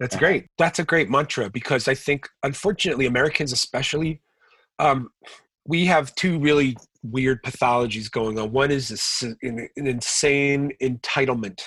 [0.00, 0.46] That's and great.
[0.58, 4.20] That's a great mantra because I think, unfortunately, Americans especially,
[4.78, 5.08] um,
[5.66, 8.52] we have two really weird pathologies going on.
[8.52, 11.60] One is this, an, an insane entitlement.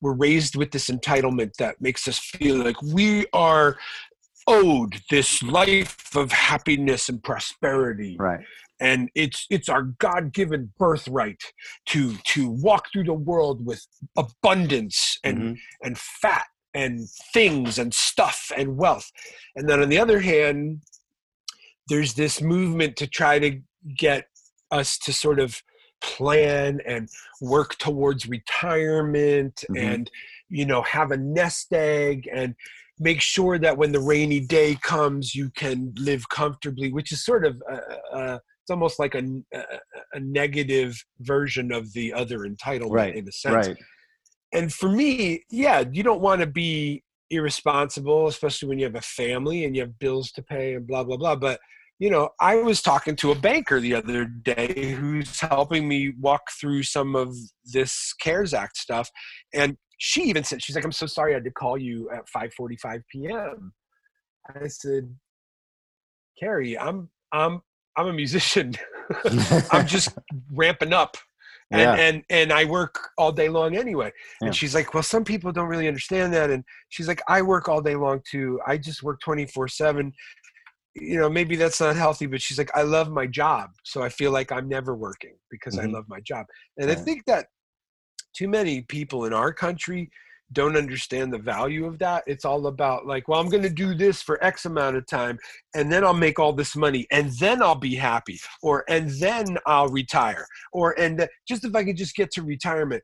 [0.00, 3.78] We're raised with this entitlement that makes us feel like we are
[4.46, 8.16] owed this life of happiness and prosperity.
[8.18, 8.44] Right
[8.80, 11.42] and it's it's our god-given birthright
[11.86, 13.86] to to walk through the world with
[14.16, 15.52] abundance and mm-hmm.
[15.82, 19.10] and fat and things and stuff and wealth
[19.56, 20.80] and then on the other hand
[21.88, 23.60] there's this movement to try to
[23.96, 24.26] get
[24.70, 25.62] us to sort of
[26.00, 27.08] plan and
[27.40, 29.76] work towards retirement mm-hmm.
[29.76, 30.10] and
[30.48, 32.54] you know have a nest egg and
[33.00, 37.44] make sure that when the rainy day comes you can live comfortably which is sort
[37.44, 39.24] of a, a, it's almost like a,
[40.12, 43.68] a, negative version of the other entitlement right, in a sense.
[43.68, 43.76] Right.
[44.52, 49.00] And for me, yeah, you don't want to be irresponsible, especially when you have a
[49.00, 51.36] family and you have bills to pay and blah blah blah.
[51.36, 51.60] But
[51.98, 56.42] you know, I was talking to a banker the other day who's helping me walk
[56.60, 57.34] through some of
[57.64, 59.10] this CARES Act stuff,
[59.52, 62.24] and she even said she's like, "I'm so sorry I had to call you at
[62.34, 63.72] 5:45 p.m."
[64.54, 65.12] I said,
[66.38, 67.62] "Carrie, I'm I'm
[67.98, 68.74] I'm a musician.
[69.72, 70.16] I'm just
[70.52, 71.16] ramping up.
[71.70, 71.94] And, yeah.
[71.96, 74.10] and and I work all day long anyway.
[74.40, 74.46] Yeah.
[74.46, 76.48] And she's like, Well, some people don't really understand that.
[76.48, 78.58] And she's like, I work all day long too.
[78.66, 80.12] I just work 24 7.
[81.00, 83.70] You know, maybe that's not healthy, but she's like, I love my job.
[83.84, 85.88] So I feel like I'm never working because mm-hmm.
[85.88, 86.46] I love my job.
[86.76, 87.46] And I think that
[88.34, 90.10] too many people in our country
[90.52, 92.24] don't understand the value of that.
[92.26, 95.38] It's all about like, well, I'm going to do this for X amount of time
[95.74, 99.58] and then I'll make all this money and then I'll be happy or and then
[99.66, 103.02] I'll retire or and just if I could just get to retirement.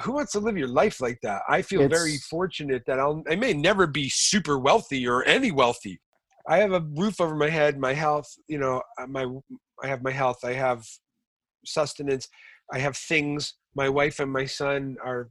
[0.00, 1.42] Who wants to live your life like that?
[1.48, 5.52] I feel it's, very fortunate that I'll I may never be super wealthy or any
[5.52, 6.00] wealthy.
[6.48, 9.26] I have a roof over my head, my health, you know, uh, my
[9.82, 10.84] I have my health, I have
[11.64, 12.28] sustenance,
[12.72, 13.54] I have things.
[13.74, 15.28] My wife and my son are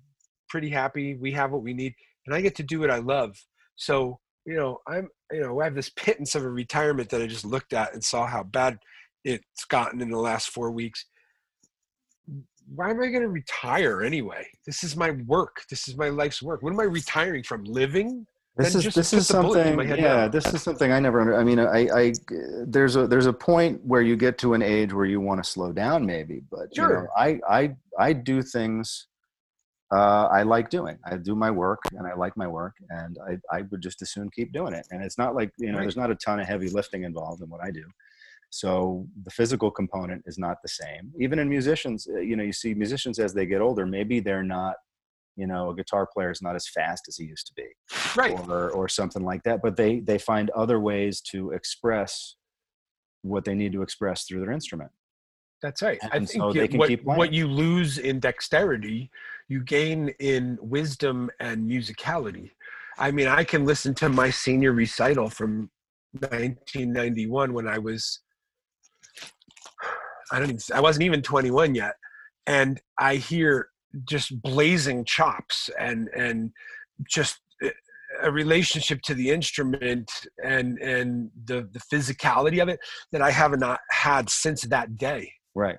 [0.49, 1.15] pretty happy.
[1.15, 1.93] We have what we need.
[2.25, 3.37] and I get to do what I love.
[3.75, 7.27] So, you know, I'm, you know, I have this pittance of a retirement that I
[7.27, 8.77] just looked at and saw how bad
[9.23, 11.05] it's gotten in the last four weeks.
[12.73, 14.47] Why am I going to retire anyway?
[14.65, 15.63] This is my work.
[15.69, 16.61] This is my life's work.
[16.61, 17.63] What am I retiring from?
[17.63, 18.27] Living?
[18.59, 19.79] This is this is something.
[19.87, 21.21] Yeah, this is something I never.
[21.21, 22.13] Under, I mean, I, I
[22.65, 25.49] there's a there's a point where you get to an age where you want to
[25.49, 26.41] slow down, maybe.
[26.51, 26.89] But sure.
[26.89, 29.07] you know, I I I do things
[29.91, 30.97] uh, I like doing.
[31.05, 34.11] I do my work and I like my work, and I, I would just as
[34.11, 34.85] soon keep doing it.
[34.91, 35.81] And it's not like, you know, right.
[35.81, 37.83] there's not a ton of heavy lifting involved in what I do.
[38.51, 41.11] So the physical component is not the same.
[41.19, 44.43] Even in musicians, uh, you know, you see musicians as they get older, maybe they're
[44.43, 44.75] not,
[45.39, 47.67] you know, a guitar player is not as fast as he used to be,
[48.15, 49.61] right, or or something like that.
[49.61, 52.35] But they they find other ways to express
[53.21, 54.91] what they need to express through their instrument.
[55.61, 55.99] That's right.
[56.01, 59.11] And I think so what, what you lose in dexterity,
[59.49, 62.51] you gain in wisdom and musicality.
[62.97, 65.69] I mean, I can listen to my senior recital from
[66.13, 68.21] 1991 when I was,
[70.31, 71.95] I don't even, I wasn't even 21 yet.
[72.47, 73.69] And I hear
[74.07, 76.51] just blazing chops and, and
[77.09, 77.39] just
[78.21, 80.11] a relationship to the instrument
[80.43, 82.79] and, and the, the physicality of it
[83.11, 85.77] that I have not had since that day Right.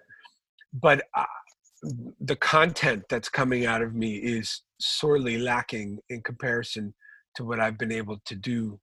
[0.73, 1.25] But uh,
[2.21, 6.95] the content that's coming out of me is sorely lacking in comparison
[7.37, 8.79] to what I've been able to do,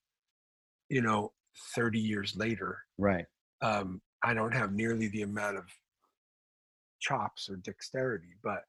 [0.89, 1.31] you know,
[1.75, 2.79] 30 years later.
[2.97, 3.25] Right.
[3.61, 5.65] Um, I don't have nearly the amount of
[6.99, 8.61] chops or dexterity, but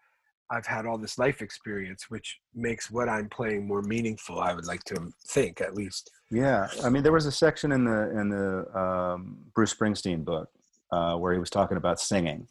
[0.51, 4.41] I've had all this life experience, which makes what I'm playing more meaningful.
[4.41, 6.11] I would like to think, at least.
[6.31, 10.49] Yeah, I mean, there was a section in the in the um, Bruce Springsteen book
[10.93, 12.49] uh, where he was talking about singing.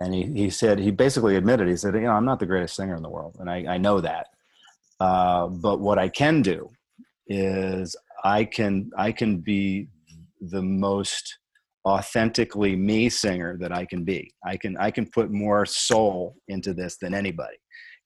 [0.00, 2.76] And he, he said, he basically admitted, he said, you know, I'm not the greatest
[2.76, 3.36] singer in the world.
[3.40, 4.26] And I, I know that.
[5.00, 6.70] Uh, but what I can do
[7.26, 9.88] is I can, I can be
[10.40, 11.38] the most
[11.86, 14.30] authentically me singer that I can be.
[14.44, 17.56] I can, I can put more soul into this than anybody.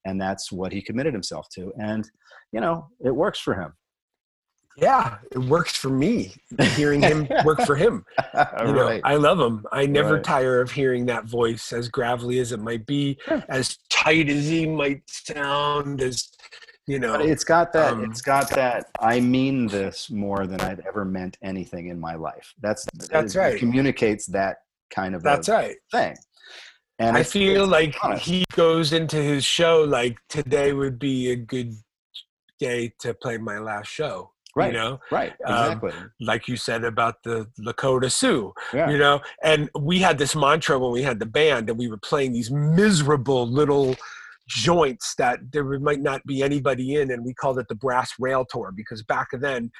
[0.05, 1.71] And that's what he committed himself to.
[1.79, 2.09] And,
[2.51, 3.73] you know, it works for him
[4.77, 6.33] yeah it works for me
[6.75, 8.05] hearing him work for him
[8.65, 9.01] you know right.
[9.03, 10.23] i love him i never right.
[10.23, 13.17] tire of hearing that voice as gravelly as it might be
[13.49, 16.29] as tight as he might sound as
[16.87, 20.59] you know but it's got that um, it's got that i mean this more than
[20.61, 22.53] i've ever meant anything in my life.
[22.61, 23.57] That's that's right.
[23.57, 24.57] communicates that
[24.93, 25.75] kind of that's right.
[25.91, 26.15] thing.
[26.99, 28.25] And i feel like honest.
[28.25, 31.73] he goes into his show like today would be a good
[32.59, 34.99] day to play my last show right you know?
[35.11, 35.91] right um, exactly.
[35.91, 38.89] um, like you said about the lakota sioux yeah.
[38.89, 39.21] you know?
[39.43, 42.51] And we had this mantra when we had the band and we were playing these
[42.51, 43.95] miserable little
[44.47, 48.45] joints that there might not be anybody in and we called it the brass rail
[48.49, 49.71] tour because back then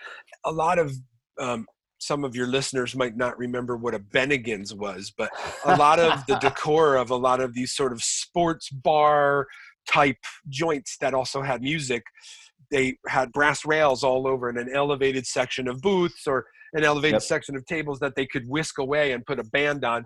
[0.46, 0.94] a lot of
[1.40, 1.66] um,
[1.98, 5.30] some of your listeners might not remember what a Bennigan's was, but
[5.66, 9.48] a lot of the decor of a lot of these sort of sports bar
[9.88, 10.18] type
[10.50, 12.04] joints that also had music
[12.72, 17.16] they had brass rails all over in an elevated section of booths or an elevated
[17.16, 17.22] yep.
[17.22, 20.06] section of tables that they could whisk away and put a band on.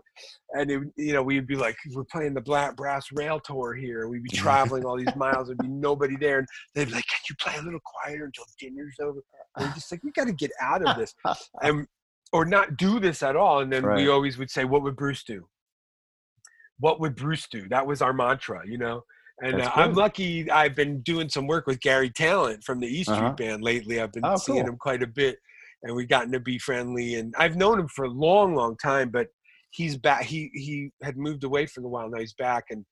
[0.54, 4.08] And, it, you know, we'd be like, we're playing the black brass rail tour here.
[4.08, 5.48] We'd be traveling all these miles.
[5.48, 6.40] There'd be nobody there.
[6.40, 9.20] And they'd be like, can you play a little quieter until dinner's over?
[9.58, 11.14] And we're just like, we got to get out of this.
[11.62, 11.88] and,
[12.34, 13.62] or not do this at all.
[13.62, 13.98] And then right.
[13.98, 15.48] we always would say, what would Bruce do?
[16.80, 17.70] What would Bruce do?
[17.70, 19.04] That was our mantra, you know?
[19.42, 20.50] And uh, I'm lucky.
[20.50, 23.34] I've been doing some work with Garry Tallent from the East Street uh-huh.
[23.34, 24.00] Band lately.
[24.00, 24.72] I've been oh, seeing cool.
[24.72, 25.40] him quite a bit,
[25.86, 27.16] and we've gotten to be friendly.
[27.16, 29.28] And I've known him for a long, long time, but
[29.72, 30.24] he's back.
[30.24, 32.10] He he had moved away for a while.
[32.10, 32.84] Now he's back, and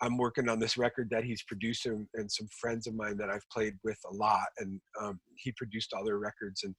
[0.00, 3.48] I'm working on this record that he's producing, and some friends of mine that I've
[3.50, 6.62] played with a lot, and um, he produced all their records.
[6.62, 6.74] And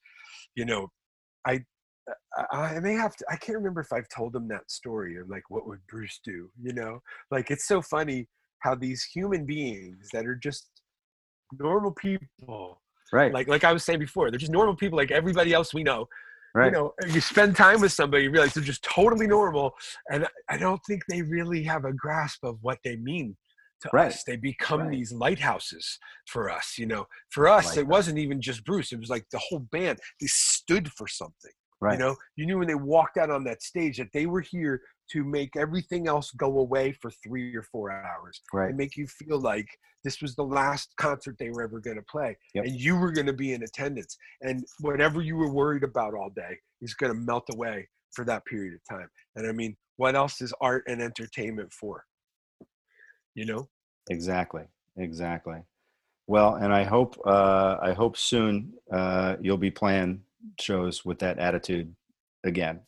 [0.55, 0.87] you know,
[1.47, 1.59] I
[2.51, 3.25] I may have to.
[3.29, 6.49] I can't remember if I've told him that story of like what would Bruce do.
[6.61, 6.99] You know,
[7.31, 8.27] like it's so funny
[8.59, 10.69] how these human beings that are just
[11.59, 12.81] normal people
[13.11, 15.83] right like like i was saying before they're just normal people like everybody else we
[15.83, 16.07] know
[16.53, 16.67] right.
[16.67, 19.73] you know you spend time with somebody you realize they're just totally normal
[20.11, 23.35] and i don't think they really have a grasp of what they mean
[23.81, 24.07] to right.
[24.07, 24.91] us they become right.
[24.91, 29.09] these lighthouses for us you know for us it wasn't even just bruce it was
[29.09, 31.51] like the whole band they stood for something
[31.81, 31.93] right.
[31.93, 34.81] you know you knew when they walked out on that stage that they were here
[35.11, 38.69] to make everything else go away for three or four hours right.
[38.69, 39.67] and make you feel like
[40.03, 42.65] this was the last concert they were ever going to play yep.
[42.65, 46.29] and you were going to be in attendance and whatever you were worried about all
[46.35, 50.15] day is going to melt away for that period of time and i mean what
[50.15, 52.03] else is art and entertainment for
[53.33, 53.67] you know
[54.09, 54.63] exactly
[54.97, 55.61] exactly
[56.27, 60.23] Well, and I hope uh, I hope soon uh, you'll be playing
[60.59, 61.95] shows with that attitude
[62.43, 62.81] again.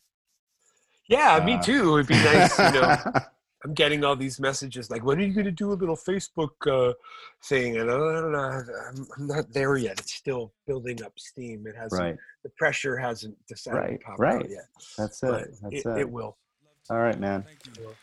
[1.08, 1.94] Yeah, me Uh, too.
[1.96, 2.96] It'd be nice, you know.
[3.64, 6.50] I'm getting all these messages like, "When are you going to do a little Facebook
[6.70, 6.92] uh,
[7.44, 9.98] thing?" And I don't know, I'm, I'm not there yet.
[9.98, 11.66] It's still building up steam.
[11.66, 12.00] It hasn't.
[12.00, 12.16] right.
[12.44, 14.36] The pressure hasn't decided Right, to pop right.
[14.44, 14.66] out yet.
[14.96, 15.48] That's it.
[15.60, 15.98] That's it, it.
[16.02, 16.36] it will.
[16.88, 17.44] All right, man.
[17.66, 17.94] It will.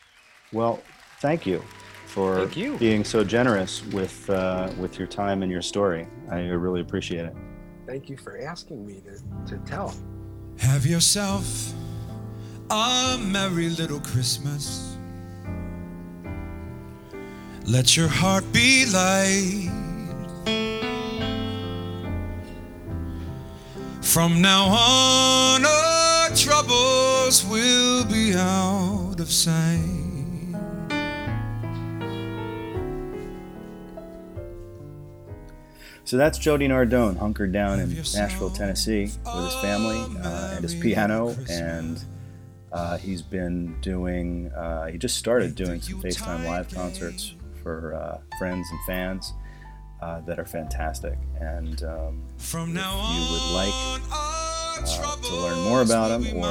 [0.52, 0.80] Well,
[1.22, 1.64] thank you
[2.08, 2.78] for Thank you.
[2.78, 6.06] being so generous with uh, with your time and your story.
[6.30, 7.34] I really appreciate it.
[7.88, 9.96] Thank you for asking me to, to tell.
[10.60, 11.74] Have yourself
[12.70, 14.96] a merry little Christmas.
[17.66, 19.72] Let your heart be light.
[24.02, 29.82] From now on, our troubles will be out of sight.
[36.06, 40.76] So that's Jody Nardone, hunkered down in Nashville, Tennessee, with his family uh, and his
[40.76, 42.00] piano, and
[42.76, 44.52] uh, he's been doing.
[44.52, 49.34] Uh, he just started doing some FaceTime live concerts for uh, friends and fans
[50.02, 51.18] uh, that are fantastic.
[51.40, 56.46] And um, From now you would like uh, to learn more about him or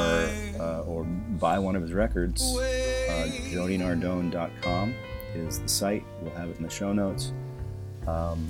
[0.59, 4.95] uh, or buy one of his records, uh, jodynardone.com
[5.35, 6.05] is the site.
[6.23, 7.33] We'll have it in the show notes.
[8.07, 8.49] Um,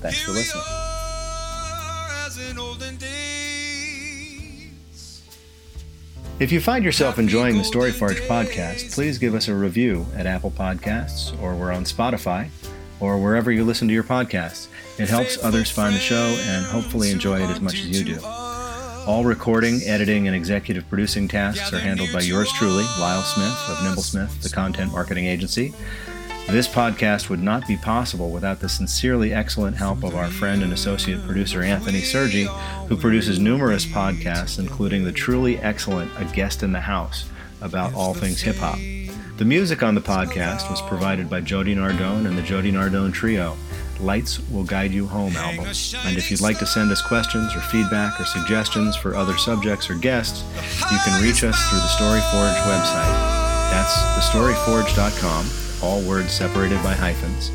[0.00, 0.64] thanks for listening.
[6.40, 10.26] If you find yourself enjoying the Story Forge podcast, please give us a review at
[10.26, 12.48] Apple Podcasts or we're on Spotify
[12.98, 14.66] or wherever you listen to your podcasts.
[14.98, 18.24] It helps others find the show and hopefully enjoy it as much as you do.
[18.24, 23.78] All recording, editing, and executive producing tasks are handled by yours truly, Lyle Smith of
[23.78, 25.72] Nymblesmith, the content marketing agency.
[26.48, 30.72] This podcast would not be possible without the sincerely excellent help of our friend and
[30.72, 32.46] associate producer Anthony Sergi,
[32.86, 37.24] who produces numerous podcasts, including the truly excellent A Guest in the House
[37.60, 38.78] about all things hip hop.
[39.36, 43.56] The music on the podcast was provided by Jody Nardone and the Jody Nardone Trio.
[44.00, 45.66] Lights Will Guide You Home album.
[45.66, 49.88] And if you'd like to send us questions or feedback or suggestions for other subjects
[49.88, 50.44] or guests,
[50.90, 53.14] you can reach us through the Story Forge website.
[53.70, 55.46] That's thestoryforge.com,
[55.82, 57.50] all words separated by hyphens.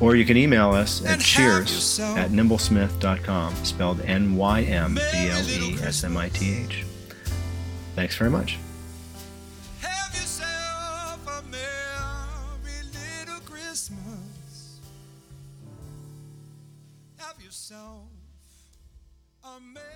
[0.00, 5.48] Or you can email us at cheers at nymblesmith.com, spelled N Y M B L
[5.48, 6.84] E S M I T H.
[7.94, 8.58] Thanks very much.
[9.80, 11.20] Have yourself
[19.44, 19.93] a merry